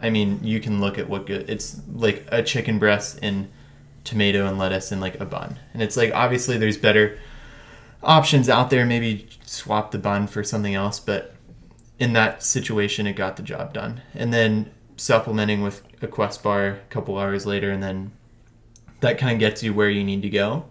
[0.00, 1.50] I mean, you can look at what good.
[1.50, 3.50] It's like a chicken breast and
[4.04, 7.18] tomato and lettuce and like a bun, and it's like obviously there's better
[8.02, 8.86] options out there.
[8.86, 11.31] Maybe swap the bun for something else, but
[11.98, 14.02] in that situation, it got the job done.
[14.14, 18.12] And then supplementing with a Quest bar a couple hours later, and then
[19.00, 20.66] that kind of gets you where you need to go.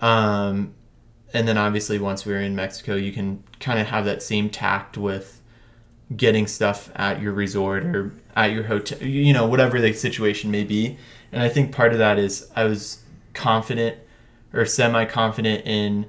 [0.00, 0.74] Um,
[1.32, 4.50] and then obviously, once we were in Mexico, you can kind of have that same
[4.50, 5.40] tact with
[6.16, 10.64] getting stuff at your resort or at your hotel, you know, whatever the situation may
[10.64, 10.98] be.
[11.30, 13.02] And I think part of that is I was
[13.32, 13.96] confident
[14.52, 16.06] or semi confident in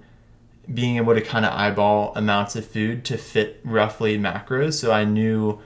[0.74, 4.74] being able to kind of eyeball amounts of food to fit roughly macros.
[4.74, 5.60] So I knew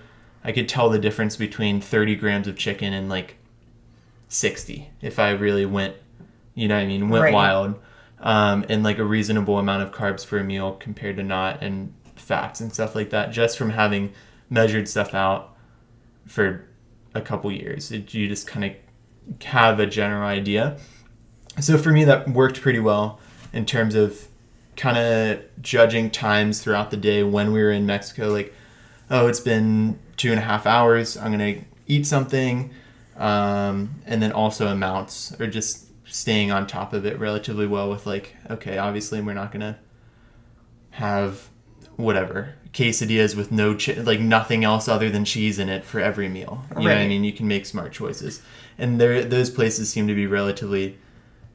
[0.43, 3.35] I could tell the difference between 30 grams of chicken and like
[4.29, 5.95] 60 if I really went,
[6.53, 7.33] you know what I mean, went Right.
[7.33, 7.79] wild.
[8.19, 11.93] Um, and like a reasonable amount of carbs for a meal compared to not, and
[12.15, 14.13] fats and stuff like that, just from having
[14.49, 15.55] measured stuff out
[16.25, 16.65] for
[17.13, 17.91] a couple years.
[17.91, 20.77] It, you just kind of have a general idea.
[21.59, 23.19] So for me, that worked pretty well
[23.53, 24.27] in terms of
[24.75, 28.29] kind of judging times throughout the day when we were in Mexico.
[28.29, 28.53] Like,
[29.09, 31.17] oh, it's been two and a half hours.
[31.17, 31.57] I'm gonna
[31.87, 32.71] eat something,
[33.17, 37.89] um, and then also amounts or just staying on top of it relatively well.
[37.89, 39.77] With like, okay, obviously we're not gonna
[40.91, 41.49] have
[41.97, 46.61] whatever quesadillas with no like nothing else other than cheese in it for every meal.
[46.71, 47.23] You know what I mean?
[47.23, 48.41] You can make smart choices,
[48.77, 50.97] and there those places seem to be relatively.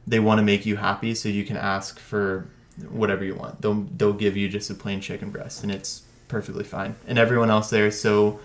[0.06, 2.48] They want to make you happy, so you can ask for
[2.90, 3.61] whatever you want.
[3.61, 6.95] They'll they'll give you just a plain chicken breast, and it's perfectly fine.
[7.07, 8.40] And everyone else there is so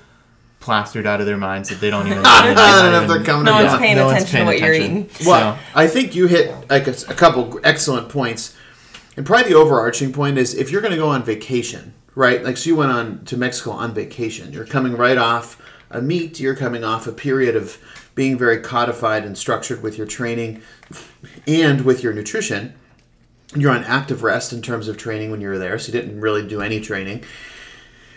[0.59, 2.23] plastered out of their minds that they don't even.
[2.25, 3.79] I don't know if they're coming No one's you.
[3.79, 5.09] paying no one's attention to what you're eating.
[5.25, 8.55] Well, I think you hit like a, a couple excellent points,
[9.15, 12.43] and probably the overarching point is if you're going to go on vacation, right?
[12.43, 14.51] Like, so you went on to Mexico on vacation.
[14.53, 16.39] You're coming right off a meet.
[16.39, 17.77] You're coming off a period of
[18.15, 20.61] being very codified and structured with your training
[21.47, 22.73] and with your nutrition.
[23.53, 26.21] You're on active rest in terms of training when you were there, so you didn't
[26.21, 27.23] really do any training.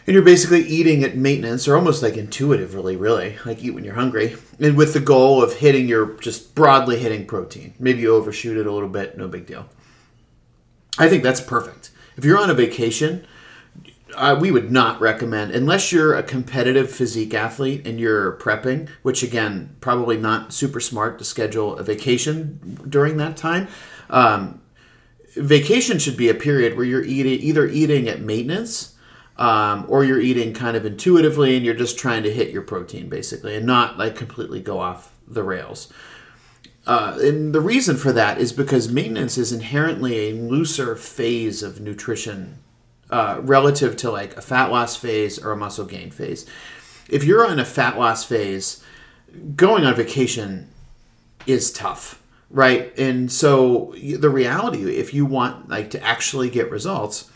[0.06, 3.94] And you're basically eating at maintenance, or almost like intuitively, really, like eat when you're
[3.94, 7.74] hungry, and with the goal of hitting your just broadly hitting protein.
[7.78, 9.66] Maybe you overshoot it a little bit, no big deal.
[10.98, 11.90] I think that's perfect.
[12.16, 13.26] If you're on a vacation,
[14.14, 19.22] uh, we would not recommend, unless you're a competitive physique athlete and you're prepping, which
[19.22, 23.68] again, probably not super smart to schedule a vacation during that time.
[24.08, 24.62] Um,
[25.38, 28.94] vacation should be a period where you're eating either eating at maintenance
[29.36, 33.08] um, or you're eating kind of intuitively and you're just trying to hit your protein
[33.08, 35.92] basically and not like completely go off the rails.
[36.86, 41.80] Uh, and the reason for that is because maintenance is inherently a looser phase of
[41.80, 42.58] nutrition
[43.10, 46.46] uh, relative to like a fat loss phase or a muscle gain phase.
[47.08, 48.82] If you're on a fat loss phase,
[49.54, 50.68] going on vacation
[51.46, 52.96] is tough, right?
[52.98, 57.30] And so the reality, if you want like to actually get results,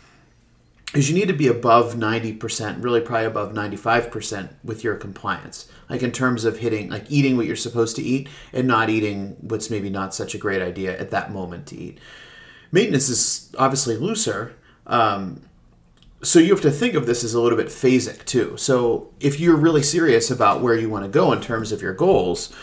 [0.95, 5.69] is you need to be above 90%, really probably above 95% with your compliance.
[5.89, 9.37] Like in terms of hitting, like eating what you're supposed to eat and not eating
[9.41, 11.99] what's maybe not such a great idea at that moment to eat.
[12.71, 14.55] Maintenance is obviously looser.
[14.87, 15.43] Um,
[16.23, 18.57] so you have to think of this as a little bit phasic too.
[18.57, 21.95] So if you're really serious about where you want to go in terms of your
[21.95, 22.55] goals,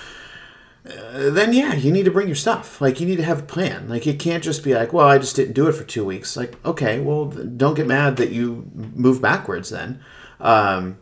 [0.85, 2.79] uh, then yeah, you need to bring your stuff.
[2.81, 3.89] Like you need to have a plan.
[3.89, 6.37] Like it can't just be like, well, I just didn't do it for two weeks.
[6.37, 9.99] Like okay, well, don't get mad that you move backwards then.
[10.39, 10.97] Um,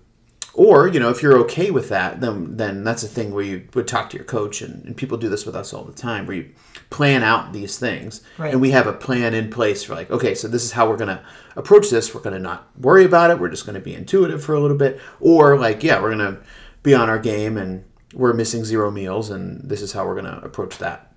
[0.54, 3.68] or you know, if you're okay with that, then then that's a thing where you
[3.76, 6.26] would talk to your coach, and, and people do this with us all the time,
[6.26, 6.50] where you
[6.90, 8.52] plan out these things, Right.
[8.54, 10.98] and we have a plan in place for like, okay, so this is how we're
[10.98, 11.22] gonna
[11.56, 12.16] approach this.
[12.16, 13.40] We're gonna not worry about it.
[13.40, 16.40] We're just gonna be intuitive for a little bit, or like, yeah, we're gonna
[16.82, 20.40] be on our game and we're missing zero meals, and this is how we're gonna
[20.44, 21.12] approach that.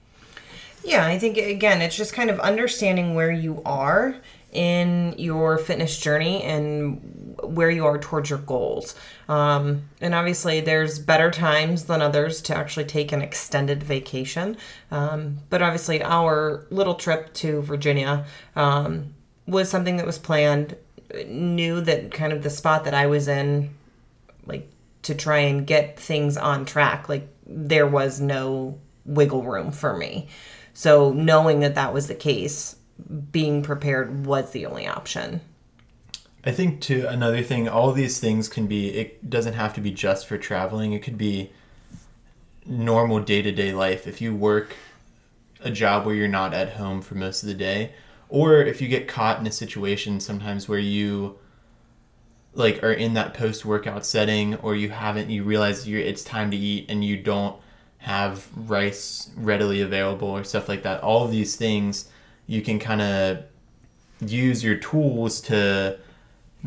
[0.82, 4.16] Yeah, I think again, it's just kind of understanding where you are
[4.52, 8.94] in your fitness journey and where you are towards your goals.
[9.28, 14.56] Um, and obviously, there's better times than others to actually take an extended vacation.
[14.90, 18.24] Um, but obviously, our little trip to Virginia
[18.56, 19.14] um,
[19.46, 20.76] was something that was planned.
[21.26, 23.70] Knew that kind of the spot that I was in,
[24.46, 24.70] like
[25.02, 30.28] to try and get things on track, like there was no wiggle room for me.
[30.74, 32.76] So knowing that that was the case,
[33.32, 35.40] being prepared was the only option.
[36.44, 39.90] I think too another thing, all these things can be it doesn't have to be
[39.90, 40.92] just for traveling.
[40.92, 41.50] It could be
[42.66, 44.06] normal day-to-day life.
[44.06, 44.76] If you work
[45.60, 47.92] a job where you're not at home for most of the day,
[48.28, 51.38] or if you get caught in a situation sometimes where you
[52.54, 56.56] like are in that post-workout setting or you haven't you realize you're it's time to
[56.56, 57.56] eat and you don't
[57.98, 61.02] have rice readily available or stuff like that.
[61.02, 62.08] All of these things
[62.46, 63.44] you can kind of
[64.20, 65.98] use your tools to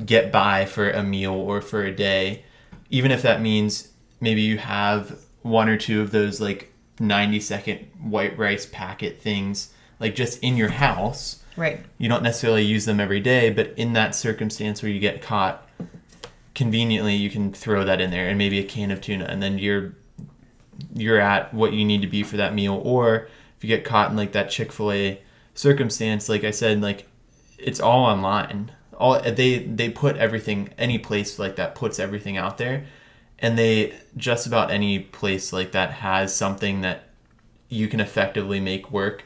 [0.06, 2.44] get by for a meal or for a day,
[2.90, 3.90] even if that means
[4.22, 9.74] maybe you have one or two of those like 90 second white rice packet things
[10.00, 11.44] like just in your house.
[11.56, 11.80] Right.
[11.98, 15.63] You don't necessarily use them every day, but in that circumstance where you get caught,
[16.56, 19.58] conveniently you can throw that in there and maybe a can of tuna and then
[19.58, 19.96] you're
[20.94, 22.82] you're at what you need to be for that meal.
[22.84, 25.22] Or if you get caught in like that Chick-fil-A
[25.56, 27.08] circumstance like I said like
[27.58, 28.72] it's all online.
[28.98, 32.86] All they they put everything any place like that puts everything out there.
[33.40, 37.10] And they just about any place like that has something that
[37.68, 39.24] you can effectively make work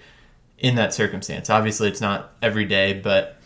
[0.58, 1.50] in that circumstance.
[1.50, 3.38] Obviously it's not every day but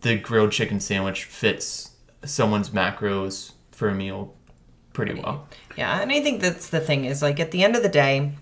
[0.00, 1.93] the grilled chicken sandwich fits
[2.24, 4.34] someone's macros for a meal
[4.92, 7.82] pretty well Yeah, and I think that's the thing is like at the end of
[7.82, 8.32] the day,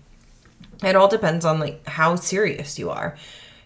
[0.83, 3.17] it all depends on like how serious you are.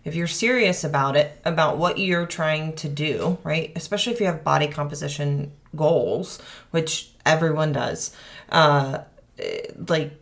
[0.03, 3.73] If you're serious about it, about what you're trying to do, right?
[3.75, 6.39] Especially if you have body composition goals,
[6.71, 8.15] which everyone does.
[8.49, 8.99] Uh
[9.37, 10.13] eh, like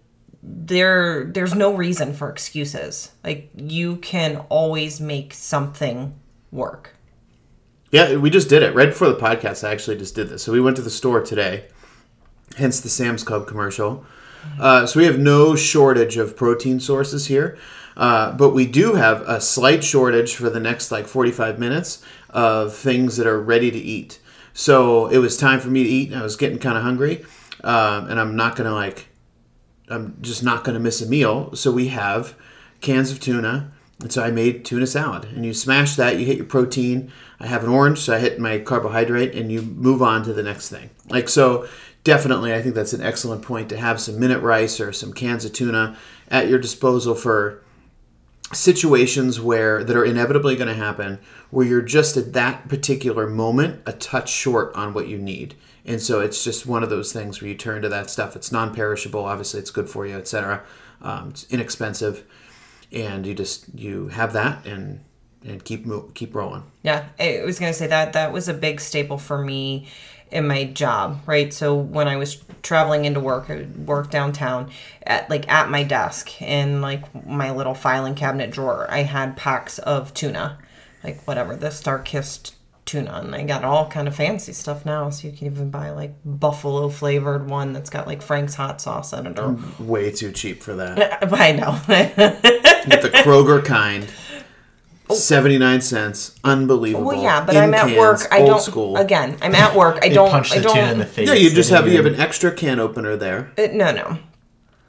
[0.42, 3.12] there there's no reason for excuses.
[3.24, 6.16] Like you can always make something
[6.52, 6.95] work.
[7.92, 9.68] Yeah, we just did it right before the podcast.
[9.68, 10.44] I actually just did this.
[10.44, 11.66] So we went to the store today,
[12.58, 14.06] hence the Sam's Club commercial.
[14.60, 17.58] Uh, so we have no shortage of protein sources here,
[17.98, 22.76] uh, but we do have a slight shortage for the next like 45 minutes of
[22.76, 24.20] things that are ready to eat.
[24.54, 27.26] So it was time for me to eat, and I was getting kind of hungry,
[27.64, 29.08] um, and I'm not gonna like,
[29.90, 31.56] I'm just not gonna miss a meal.
[31.56, 32.36] So we have
[32.82, 35.26] cans of tuna, and so I made tuna salad.
[35.26, 37.12] And you smash that, you hit your protein.
[37.40, 40.44] I have an orange, so I hit my carbohydrate, and you move on to the
[40.44, 40.90] next thing.
[41.10, 41.68] Like so,
[42.04, 45.46] definitely, I think that's an excellent point to have some minute rice or some cans
[45.46, 45.98] of tuna
[46.30, 47.62] at your disposal for
[48.54, 53.82] situations where that are inevitably going to happen where you're just at that particular moment
[53.88, 57.42] a touch short on what you need and so it's just one of those things
[57.42, 60.64] where you turn to that stuff it's non-perishable obviously it's good for you etc
[61.02, 62.24] um, it's inexpensive
[62.92, 65.04] and you just you have that and
[65.44, 69.18] and keep keep rolling Yeah, I was gonna say that that was a big staple
[69.18, 69.88] for me
[70.32, 71.54] in my job, right?
[71.54, 74.72] So when I was traveling into work, I would work downtown
[75.04, 79.80] at like at my desk in like my little filing cabinet drawer, I had packs
[79.80, 80.58] of tuna,
[81.04, 82.54] like whatever the StarKist
[82.86, 85.10] tuna, and I got all kind of fancy stuff now.
[85.10, 89.12] So you can even buy like buffalo flavored one that's got like Frank's hot sauce
[89.14, 91.80] in it, or way too cheap for that I know.
[91.88, 94.08] get the kroger kind
[95.12, 96.40] 79 cents.
[96.44, 97.06] Unbelievable.
[97.06, 98.28] Well, yeah, but In I'm at cans, work.
[98.32, 98.62] I don't.
[98.62, 98.98] school.
[98.98, 100.00] Again, I'm at work.
[100.02, 100.30] I don't.
[100.30, 100.76] punch I don't.
[100.76, 101.28] tuna in the face.
[101.28, 103.52] Yeah, you just have you have an extra can opener there.
[103.58, 104.18] uh, no, no.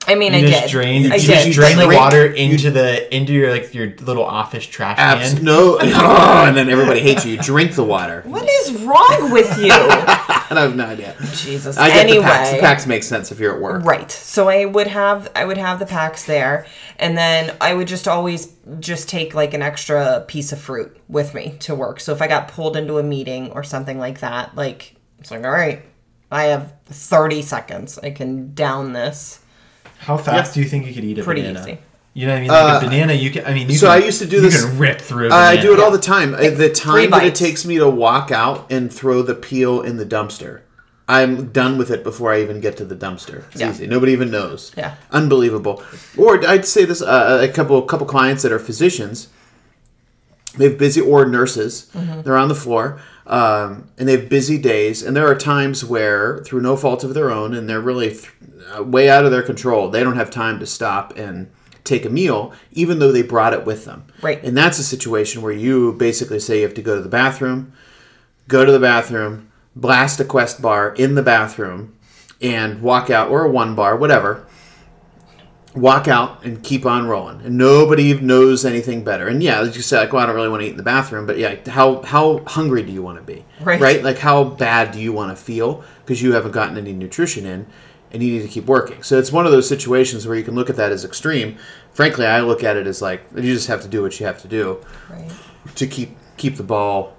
[0.09, 0.71] I mean, You I just did.
[0.71, 1.13] drain.
[1.13, 1.45] I you did.
[1.47, 5.45] just drain the water into the into your like your little office trash Abs- can.
[5.45, 7.33] no, oh, and then everybody hates you.
[7.33, 8.23] You drink the water.
[8.27, 9.73] What is wrong with you?
[9.73, 9.73] And
[10.59, 11.17] I have no idea.
[11.35, 11.77] Jesus.
[11.77, 12.51] I get anyway, the packs.
[12.53, 13.85] The packs make sense if you're at work.
[13.85, 14.11] Right.
[14.11, 16.67] So I would have I would have the packs there
[16.99, 21.35] and then I would just always just take like an extra piece of fruit with
[21.35, 21.99] me to work.
[22.01, 25.45] So if I got pulled into a meeting or something like that, like it's like
[25.45, 25.83] all right,
[26.31, 27.99] I have 30 seconds.
[27.99, 29.41] I can down this.
[29.99, 31.61] How fast do you think you could eat a Pretty banana?
[31.61, 31.79] easy.
[32.15, 32.51] You know what I mean?
[32.51, 33.45] Like Uh, a banana, you can.
[33.45, 35.29] I mean, you so can, I used to do this you this- can rip through.
[35.29, 35.63] a I banana.
[35.63, 36.35] do it all the time.
[36.35, 37.39] Uh, the time that it bites.
[37.41, 40.61] takes me to walk out and throw the peel in the dumpster,
[41.09, 43.43] I'm done with it before I even get to the dumpster.
[43.53, 43.71] It's Yeah.
[43.71, 43.87] easy.
[43.87, 44.73] Nobody even knows.
[44.77, 44.95] Yeah.
[45.13, 45.83] Unbelievable.
[46.17, 49.29] Or I'd say this: uh, a couple couple clients that are physicians.
[50.57, 51.87] They have busy or nurses.
[51.95, 52.23] Mm-hmm.
[52.23, 52.99] They're on the floor.
[53.27, 57.13] Um, and they have busy days, and there are times where, through no fault of
[57.13, 58.31] their own, and they're really th-
[58.83, 61.51] way out of their control, they don't have time to stop and
[61.85, 64.05] take a meal, even though they brought it with them.
[64.21, 64.43] Right.
[64.43, 67.73] And that's a situation where you basically say you have to go to the bathroom,
[68.49, 71.95] go to the bathroom, blast a Quest bar in the bathroom,
[72.43, 74.47] and walk out, or a one bar, whatever.
[75.75, 79.29] Walk out and keep on rolling, and nobody knows anything better.
[79.29, 80.83] And yeah, as you said, like, well, I don't really want to eat in the
[80.83, 83.45] bathroom, but yeah, how how hungry do you want to be?
[83.61, 84.03] Right.
[84.03, 87.67] Like, how bad do you want to feel because you haven't gotten any nutrition in,
[88.13, 89.03] and you need to keep working.
[89.03, 91.57] So it's one of those situations where you can look at that as extreme.
[91.93, 94.41] Frankly, I look at it as like you just have to do what you have
[94.43, 95.31] to do Right.
[95.75, 97.15] to keep keep the ball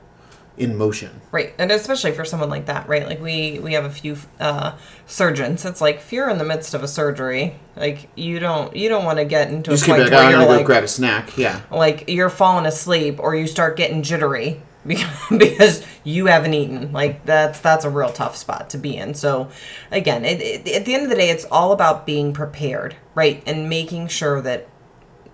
[0.58, 1.22] in motion.
[1.32, 3.06] Right, and especially for someone like that, right?
[3.06, 4.76] Like we we have a few uh,
[5.06, 5.66] surgeons.
[5.66, 9.06] It's like if you're in the midst of a surgery, like you don't you don't
[9.06, 10.84] want to get into Just a keep point like, where I'm you're go like grab
[10.84, 11.38] a snack.
[11.38, 11.62] Yeah.
[11.72, 14.62] like you're falling asleep or you start getting jittery
[15.38, 16.94] because, you haven't eaten.
[16.94, 19.14] Like that's that's a real tough spot to be in.
[19.14, 19.50] So
[19.92, 23.44] again, it, it, at the end of the day, it's all about being prepared, right,
[23.46, 24.70] and making sure that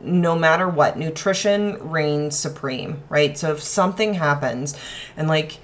[0.02, 3.38] no matter what, nutrition reigns supreme, right?
[3.38, 4.76] So if something happens
[5.16, 5.60] and like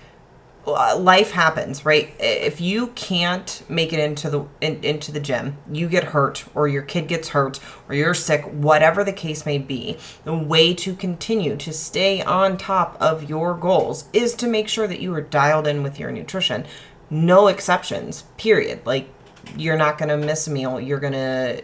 [0.75, 2.13] Uh, life happens, right?
[2.19, 6.67] If you can't make it into the in, into the gym, you get hurt or
[6.67, 10.95] your kid gets hurt or you're sick, whatever the case may be, the way to
[10.95, 15.21] continue to stay on top of your goals is to make sure that you are
[15.21, 16.65] dialed in with your nutrition.
[17.09, 18.23] No exceptions.
[18.37, 18.85] Period.
[18.85, 19.09] Like
[19.57, 20.79] you're not going to miss a meal.
[20.79, 21.63] You're going to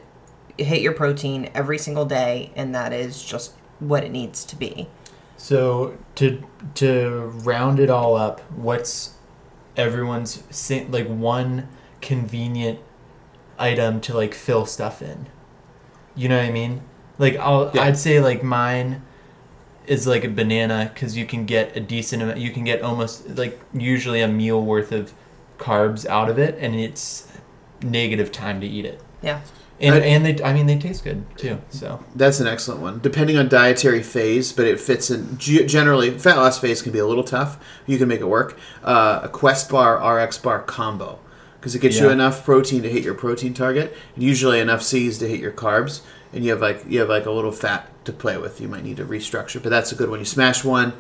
[0.58, 4.88] hit your protein every single day and that is just what it needs to be.
[5.46, 6.44] So to
[6.74, 9.14] to round it all up, what's
[9.78, 10.42] everyone's
[10.90, 11.68] like one
[12.02, 12.80] convenient
[13.60, 15.28] item to like fill stuff in?
[16.16, 16.82] You know what I mean?
[17.20, 17.84] Like I'll Yeah.
[17.84, 19.04] I'd say like mine
[19.86, 22.40] is like a banana because you can get a decent amount.
[22.40, 25.14] You can get almost like usually a meal worth of
[25.60, 27.28] carbs out of it, and it's
[27.84, 29.00] negative time to eat it.
[29.22, 29.42] Yeah.
[29.80, 31.60] And, I- and they, I mean, they taste good too.
[31.70, 33.00] So That's an excellent one.
[33.00, 35.38] Depending on dietary phase, but it fits in.
[35.38, 37.58] Generally, fat loss phase can be a little tough.
[37.86, 38.58] You can make it work.
[38.84, 41.20] Uh, a Quest Bar RX Bar combo
[41.60, 45.18] because it gets you enough protein to hit your protein target, and usually enough C's
[45.18, 46.02] to hit your carbs,
[46.32, 48.62] and you have like you have like a little fat to play with.
[48.62, 50.20] You might need to restructure, but that's a good one.
[50.20, 50.94] You smash one,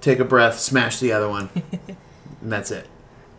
[0.00, 1.50] take a breath, smash the other one,
[2.40, 2.88] and that's it.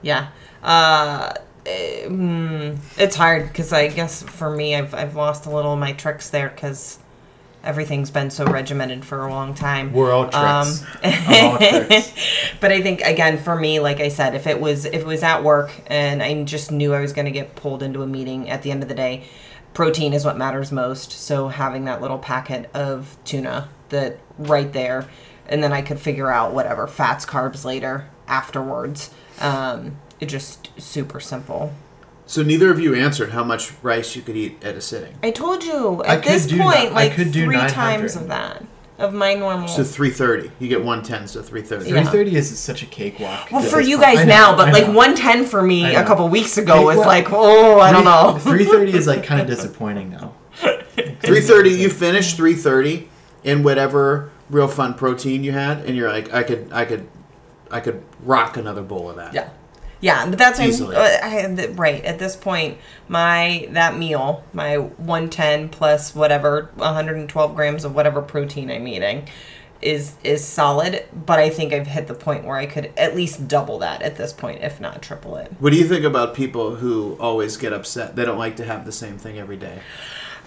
[0.02, 0.30] Yeah.
[0.64, 1.34] Uh,
[1.68, 5.94] mm, it's hard because I guess for me, I've, I've lost a little of my
[5.94, 7.00] tricks there because
[7.64, 9.92] everything's been so regimented for a long time.
[9.92, 10.84] we're all tricks.
[11.04, 12.14] Um, all tricks.
[12.62, 15.24] but I think again for me, like I said, if it was if it was
[15.24, 18.50] at work and I just knew I was going to get pulled into a meeting
[18.50, 19.26] at the end of the day,
[19.74, 21.12] protein is what matters most.
[21.12, 25.08] So having that little packet of tuna that right there,
[25.48, 29.12] and then I could figure out whatever fats, carbs later afterwards.
[29.40, 31.74] Um, it just super simple.
[32.26, 35.16] So neither of you answered how much rice you could eat at a sitting.
[35.24, 37.56] I told you I at could this do point, ni- I like could do three
[37.56, 37.74] 900.
[37.74, 38.66] times of that
[39.00, 39.68] of my normal.
[39.68, 40.52] So three thirty.
[40.60, 41.90] You get one ten, so three thirty.
[41.90, 43.52] Three thirty is such a cakewalk.
[43.52, 44.08] Well, for this you point.
[44.08, 47.32] guys I know, now, but like 110 for me a couple weeks ago was like,
[47.32, 48.38] oh, I don't know.
[48.40, 50.34] Three thirty is like kind of disappointing now.
[51.22, 51.70] Three thirty.
[51.72, 53.10] You finish three thirty
[53.44, 57.08] in whatever real fun protein you had, and you're like, I could, I could,
[57.70, 59.34] I could rock another bowl of that.
[59.34, 59.50] Yeah.
[60.00, 60.96] Yeah, but that's Easily.
[60.96, 62.78] uh, I, th- right at this point.
[63.08, 69.28] My that meal, my 110 plus whatever 112 grams of whatever protein I'm eating,
[69.82, 71.06] is is solid.
[71.14, 74.18] But I think I've hit the point where I could at least double that at
[74.18, 75.52] this point, if not triple it.
[75.60, 78.16] What do you think about people who always get upset?
[78.16, 79.82] They don't like to have the same thing every day.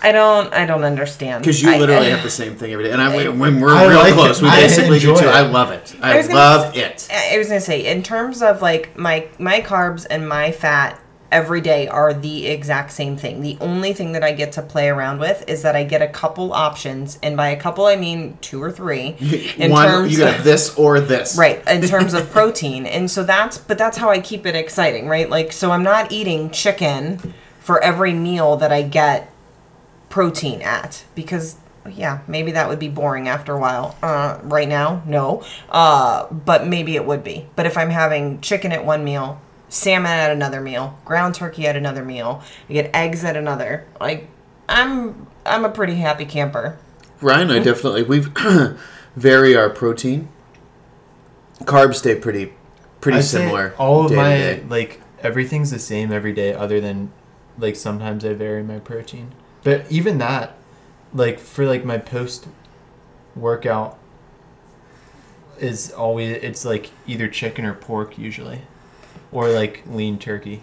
[0.03, 0.53] I don't.
[0.55, 1.42] I don't understand.
[1.42, 3.86] Because you literally I- have the same thing every day, and I when we're I
[3.86, 4.44] real like close, it.
[4.44, 5.28] we basically do enjoy too.
[5.28, 5.34] it.
[5.34, 5.94] I love it.
[6.03, 7.09] I, I love say- it.
[7.34, 10.98] I was gonna say, in terms of like my my carbs and my fat
[11.32, 13.40] every day are the exact same thing.
[13.40, 16.09] The only thing that I get to play around with is that I get a
[16.09, 19.16] couple options, and by a couple I mean two or three.
[19.59, 21.36] In One, terms you got this or this.
[21.36, 25.07] right in terms of protein, and so that's but that's how I keep it exciting,
[25.09, 25.28] right?
[25.28, 29.30] Like so I'm not eating chicken for every meal that I get
[30.11, 31.56] protein at because
[31.90, 36.66] yeah maybe that would be boring after a while uh, right now no uh, but
[36.66, 39.40] maybe it would be but if i'm having chicken at one meal
[39.70, 44.28] salmon at another meal ground turkey at another meal i get eggs at another like
[44.68, 46.78] i'm i'm a pretty happy camper
[47.20, 48.20] Ryan, I definitely we
[49.16, 50.28] vary our protein.
[51.61, 52.54] Carbs stay pretty
[53.00, 53.74] pretty I'd say similar.
[53.78, 57.12] All of my like everything's the same every day, other than
[57.58, 59.34] like sometimes I vary my protein.
[59.62, 60.56] But even that,
[61.12, 62.46] like for like my post
[63.36, 63.98] workout,
[65.58, 68.62] is always it's like either chicken or pork usually,
[69.32, 70.62] or like lean turkey.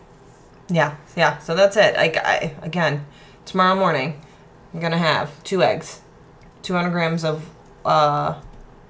[0.70, 3.06] yeah yeah so that's it like i again
[3.46, 4.20] tomorrow morning
[4.74, 6.02] i'm gonna have two eggs
[6.64, 7.50] 200 grams of
[7.86, 8.42] uh,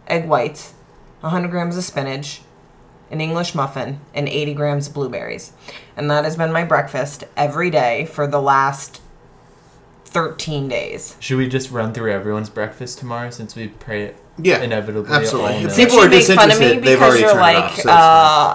[0.07, 0.73] egg whites
[1.19, 2.41] 100 grams of spinach
[3.11, 5.51] an english muffin and 80 grams of blueberries
[5.95, 9.01] and that has been my breakfast every day for the last
[10.07, 14.61] 13 days Should we just run through everyone's breakfast tomorrow since we pray it, Yeah,
[14.61, 15.55] inevitably absolutely.
[15.55, 15.65] all?
[15.65, 17.63] If people you are make fun of me disinterested, they've because already you're turned like,
[17.63, 17.93] off, so uh,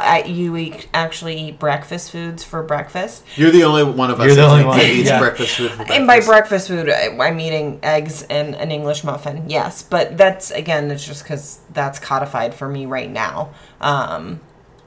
[0.03, 3.25] I- you eat, actually eat breakfast foods for breakfast.
[3.37, 5.19] You're the only one of us You're the only one, that eats yeah.
[5.19, 5.71] breakfast food.
[5.71, 5.99] For breakfast.
[5.99, 9.49] And by breakfast food, I- I'm eating eggs and an English muffin.
[9.49, 13.51] Yes, but that's again, it's just because that's codified for me right now.
[13.81, 14.41] Um,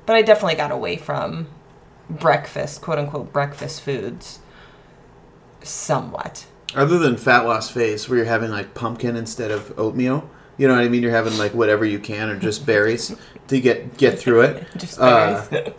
[0.05, 1.47] but I definitely got away from
[2.09, 4.39] breakfast, quote unquote, breakfast foods,
[5.63, 6.45] somewhat.
[6.75, 10.75] Other than fat loss phase, where you're having like pumpkin instead of oatmeal, you know
[10.75, 11.03] what I mean?
[11.03, 13.15] You're having like whatever you can, or just berries
[13.47, 14.67] to get get through it.
[14.77, 15.73] Just Uh, berries.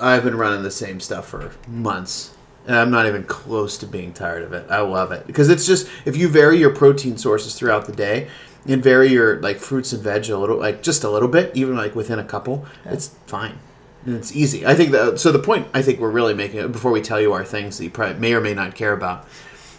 [0.00, 2.34] I've been running the same stuff for months,
[2.66, 4.66] and I'm not even close to being tired of it.
[4.70, 8.28] I love it because it's just if you vary your protein sources throughout the day
[8.66, 11.76] and vary your like fruits and veg a little, like just a little bit, even
[11.76, 13.58] like within a couple, it's fine.
[14.04, 14.66] And it's easy.
[14.66, 17.32] I think that so the point I think we're really making before we tell you
[17.32, 19.26] our things that you probably may or may not care about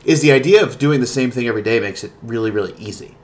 [0.05, 3.15] is the idea of doing the same thing every day makes it really really easy.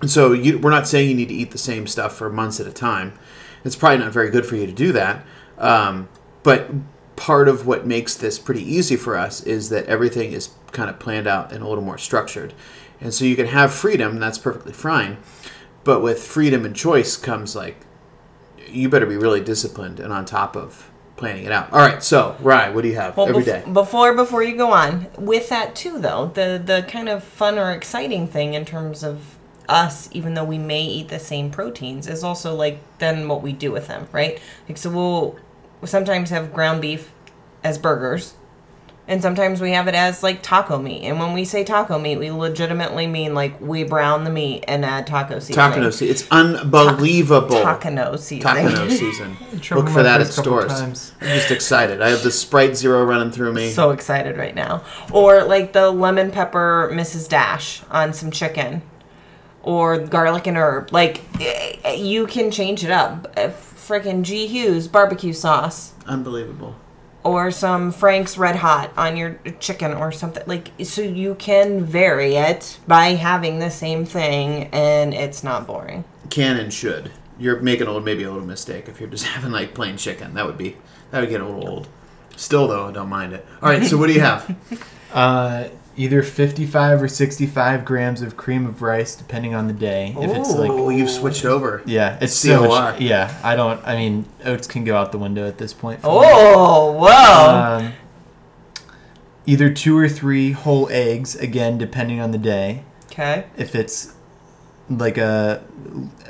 [0.00, 2.60] And so you, we're not saying you need to eat the same stuff for months
[2.60, 3.18] at a time.
[3.64, 5.24] It's probably not very good for you to do that.
[5.58, 6.08] Um,
[6.44, 6.70] but
[7.16, 11.00] part of what makes this pretty easy for us is that everything is kind of
[11.00, 12.54] planned out and a little more structured.
[13.00, 15.18] And so you can have freedom, and that's perfectly fine.
[15.84, 17.84] But with freedom and choice comes like
[18.68, 21.72] you better be really disciplined and on top of planning it out.
[21.72, 23.70] All right, so Rye, what do you have Well, every bef- day?
[23.72, 27.72] before before you go on with that too, though the the kind of fun or
[27.72, 29.36] exciting thing in terms of
[29.68, 33.52] us, even though we may eat the same proteins, is also like then what we
[33.52, 34.40] do with them, right?
[34.68, 35.38] Like so we'll
[35.84, 37.12] sometimes have ground beef
[37.62, 38.34] as burgers.
[39.08, 41.02] And sometimes we have it as like taco meat.
[41.02, 44.84] And when we say taco meat, we legitimately mean like we brown the meat and
[44.84, 45.70] add taco seasoning.
[45.70, 46.08] Taco season.
[46.08, 47.62] It's unbelievable.
[47.62, 48.66] Taco seasoning.
[48.66, 49.36] Takano season.
[49.76, 50.66] Look for that at stores.
[50.66, 51.14] times.
[51.22, 52.02] I'm just excited.
[52.02, 53.70] I have the Sprite Zero running through me.
[53.70, 54.84] so excited right now.
[55.10, 57.30] Or like the lemon pepper Mrs.
[57.30, 58.82] Dash on some chicken.
[59.62, 60.92] Or garlic and herb.
[60.92, 63.34] Like eh, you can change it up.
[63.34, 65.94] Freaking G Hughes barbecue sauce.
[66.06, 66.76] Unbelievable.
[67.28, 70.42] Or some Frank's Red Hot on your chicken or something.
[70.46, 76.04] Like so you can vary it by having the same thing and it's not boring.
[76.30, 77.10] Can and should.
[77.38, 80.32] You're making a little, maybe a little mistake if you're just having like plain chicken.
[80.32, 80.78] That would be
[81.10, 81.88] that would get a little old.
[82.36, 83.44] Still though, I don't mind it.
[83.60, 84.56] All right, so what do you have?
[85.10, 90.14] Uh, either 55 or 65 grams of cream of rice, depending on the day.
[90.18, 91.82] If it's like, Oh, you've switched over.
[91.84, 92.68] yeah, it's so COR.
[92.68, 93.00] much.
[93.00, 93.84] Yeah, I don't.
[93.86, 96.00] I mean, oats can go out the window at this point.
[96.00, 96.12] for me.
[96.14, 97.86] Oh, whoa.
[97.86, 97.92] Um,
[99.46, 102.84] either two or three whole eggs, again, depending on the day.
[103.06, 103.46] Okay.
[103.56, 104.14] If it's
[104.88, 105.62] like a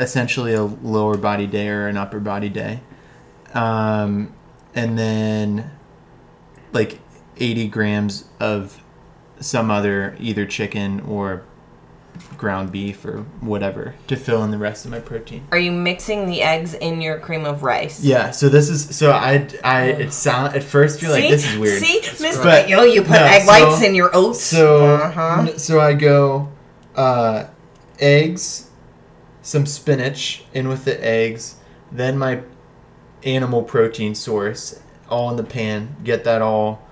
[0.00, 2.80] essentially a lower body day or an upper body day,
[3.54, 4.32] um,
[4.74, 5.70] and then
[6.72, 6.98] like
[7.36, 8.82] 80 grams of
[9.40, 11.42] some other either chicken or
[12.36, 15.46] ground beef or whatever to fill in the rest of my protein.
[15.52, 18.02] Are you mixing the eggs in your cream of rice?
[18.02, 21.56] Yeah, so this is so I I it sound at first you're like this is
[21.58, 21.80] weird.
[21.80, 24.42] See, Miss But- Yo, you put no, egg so- whites in your oats.
[24.42, 25.46] So Uh-huh.
[25.48, 26.48] n- so I go
[26.96, 27.44] uh,
[28.00, 28.70] eggs,
[29.42, 31.56] some spinach in with the eggs,
[31.92, 32.40] then my
[33.22, 35.94] animal protein source all in the pan.
[36.02, 36.82] Get that all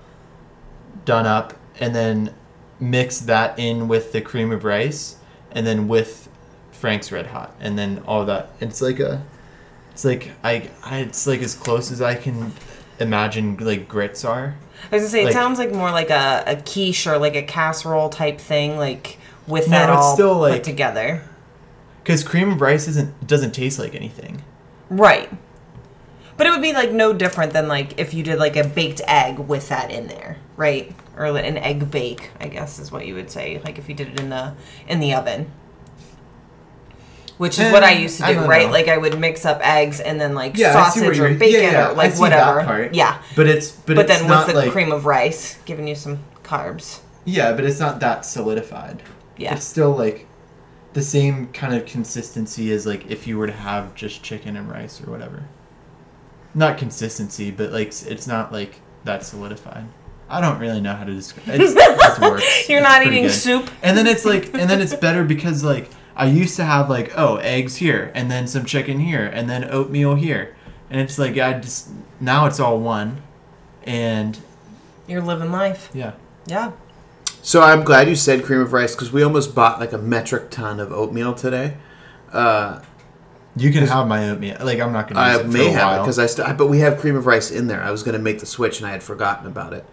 [1.05, 2.33] done up, and then
[2.79, 5.17] mix that in with the cream of rice,
[5.51, 6.29] and then with
[6.71, 8.49] Frank's Red Hot, and then all that.
[8.59, 9.23] It's like a,
[9.91, 12.51] it's like I, I it's like as close as I can
[12.99, 14.55] imagine like grits are.
[14.91, 17.41] I was gonna say it sounds like more like a, a quiche or like a
[17.43, 19.17] casserole type thing, like
[19.47, 21.23] with No, that all still, put like- together.
[22.03, 24.41] Because cream of rice isn't doesn't taste like anything.
[24.89, 25.29] Right.
[26.37, 29.01] But it would be like no different than like if you did like a baked
[29.07, 30.93] egg with that in there, right?
[31.15, 34.09] Or an egg bake, I guess is what you would say, like if you did
[34.09, 34.53] it in the
[34.87, 35.49] in the oven.
[37.37, 38.65] Which is what I Eh, used to do, right?
[38.65, 38.71] know.
[38.73, 41.33] Like I would mix up eggs and then like Yeah, I see what sausage or
[41.35, 42.55] bacon yeah, yeah, or like whatever.
[42.61, 42.93] that part.
[42.95, 43.21] Yeah.
[43.35, 45.93] But it's but, But, it's then not with the like cream of rice, giving you
[45.93, 47.01] some carbs.
[47.25, 49.03] yeah, but it's not that solidified.
[49.37, 49.53] Yeah.
[49.55, 50.25] It's still like
[50.93, 54.67] the same kind of consistency as like if you were to have just chicken and
[54.67, 55.43] rice or whatever.
[56.55, 59.85] Not consistency, but like it's not like that solidified.
[60.29, 61.47] I don't really know how to describe.
[61.61, 62.43] It's, it just works.
[62.69, 63.31] You're It's not eating good.
[63.31, 63.69] soup.
[63.81, 67.13] And then it's like, and then it's better because like I used to have like
[67.17, 70.55] oh eggs here and then some chicken here and then oatmeal here,
[70.89, 73.21] and it's like I just now it's all one,
[73.83, 74.37] and
[75.07, 75.89] You're living life.
[75.93, 76.13] yeah.
[76.45, 76.71] Yeah.
[77.41, 80.49] So I'm glad you said cream of rice because we almost bought like a metric
[80.49, 81.77] ton of oatmeal today.
[82.33, 82.81] Uh,
[83.55, 84.57] You can have my oatmeal.
[84.59, 85.25] Like I'm not gonna.
[85.27, 86.51] Use I it for may a have it because I still.
[86.55, 87.81] but we have cream of rice in there.
[87.81, 89.85] I was going to make the switch and I had forgotten about it.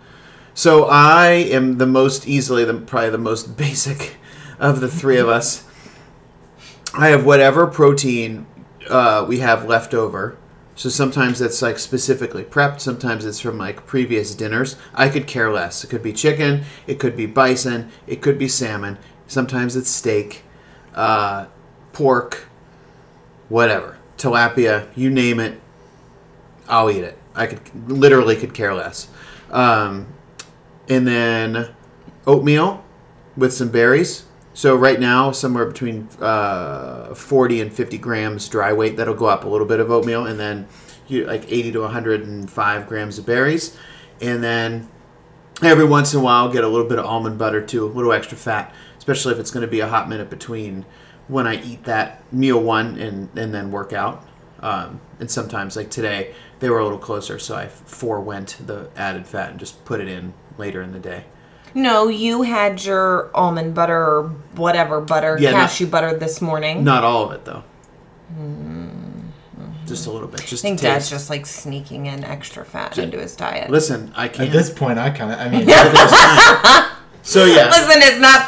[0.54, 4.16] So I am the most easily, the probably the most basic
[4.58, 5.64] of the three of us.
[6.94, 8.46] I have whatever protein
[8.88, 10.38] uh, we have left over.
[10.76, 12.80] So sometimes it's like specifically prepped.
[12.80, 14.76] Sometimes it's from like previous dinners.
[14.94, 15.82] I could care less.
[15.84, 16.64] It could be chicken.
[16.86, 17.90] It could be bison.
[18.06, 18.98] It could be salmon.
[19.26, 20.42] Sometimes it's steak,
[20.94, 21.46] uh,
[21.92, 22.46] pork,
[23.48, 24.88] whatever, tilapia.
[24.94, 25.60] You name it,
[26.68, 27.18] I'll eat it.
[27.34, 29.08] I could literally could care less.
[29.50, 30.13] Um,
[30.88, 31.74] and then
[32.26, 32.84] oatmeal
[33.36, 34.24] with some berries.
[34.52, 38.96] So right now, somewhere between uh, 40 and 50 grams dry weight.
[38.96, 40.68] That'll go up a little bit of oatmeal, and then
[41.08, 43.76] you like 80 to 105 grams of berries,
[44.20, 44.88] and then
[45.62, 48.12] every once in a while get a little bit of almond butter too, a little
[48.12, 50.84] extra fat, especially if it's going to be a hot minute between
[51.26, 54.24] when I eat that meal one and and then work out.
[54.60, 59.26] Um, and sometimes like today they were a little closer, so I forewent the added
[59.26, 61.24] fat and just put it in later in the day.
[61.74, 66.84] No, you had your almond butter or whatever butter, Yeah, no- cashew butter this morning.
[66.84, 67.64] Not all of it though.
[69.86, 70.40] Just a little bit.
[70.46, 73.70] Just I think Dad's just like sneaking in extra fat Ju- into his diet.
[73.70, 74.48] Listen, I can't.
[74.48, 75.38] At this point, I kind of.
[75.38, 75.66] I mean,
[77.22, 78.46] so yeah, Listen, it's not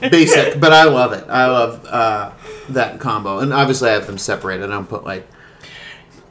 [0.00, 0.08] fair.
[0.10, 1.24] basic, but I love it.
[1.28, 2.32] I love uh,
[2.70, 4.64] that combo, and obviously I have them separated.
[4.64, 5.28] I don't put like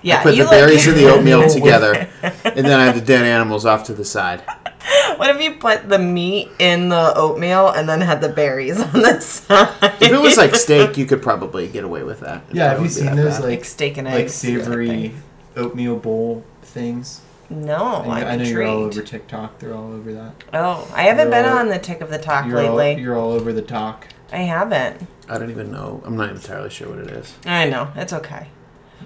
[0.03, 0.95] yeah, put the you berries like.
[0.95, 4.41] and the oatmeal together, and then I have the dead animals off to the side.
[5.17, 8.91] what if you put the meat in the oatmeal and then had the berries on
[9.01, 9.73] the side?
[10.01, 12.43] If it was like steak, you could probably get away with that.
[12.49, 12.69] It yeah.
[12.71, 13.43] Have you seen those bad.
[13.43, 14.33] like Like steak and like eggs.
[14.35, 15.13] savory
[15.55, 17.21] oatmeal bowl things?
[17.49, 17.75] No,
[18.07, 19.59] I, I'm I know you're all over TikTok.
[19.59, 20.33] They're all over that.
[20.53, 23.03] Oh, I haven't You're been all- on the tick of the talk You're all, lately.
[23.03, 24.07] you're all over the talk.
[24.31, 25.05] I haven't.
[25.29, 26.01] I don't even know.
[26.05, 27.33] I'm not entirely sure what it is.
[27.45, 27.91] I know.
[27.95, 28.47] It's okay.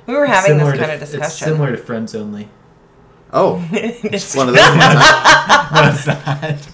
[0.07, 1.47] We were having Similar this to- kind of It's discussion.
[1.49, 2.47] similar to Friends Only.
[3.33, 4.63] Oh, It's- one of those.
[4.63, 5.81] ones, huh?
[5.83, 6.67] no, it's not.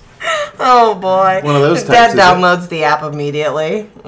[0.59, 1.41] oh boy.
[1.43, 2.21] One of those Dad types, is it?
[2.21, 3.89] downloads the app immediately.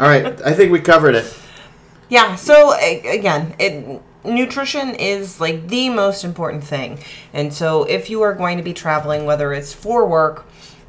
[0.00, 1.32] All right, I think we covered it.
[2.08, 6.98] Yeah, so again, it nutrition is like the most important thing.
[7.32, 10.46] And so if you are going to be traveling whether it's for work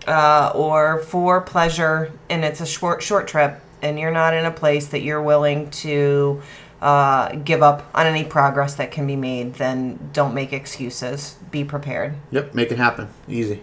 [0.08, 4.52] uh, or for pleasure and it's a short short trip and you're not in a
[4.52, 6.42] place that you're willing to
[6.82, 11.36] uh, give up on any progress that can be made, then don't make excuses.
[11.52, 12.16] Be prepared.
[12.32, 13.10] Yep, make it happen.
[13.30, 13.62] Easy.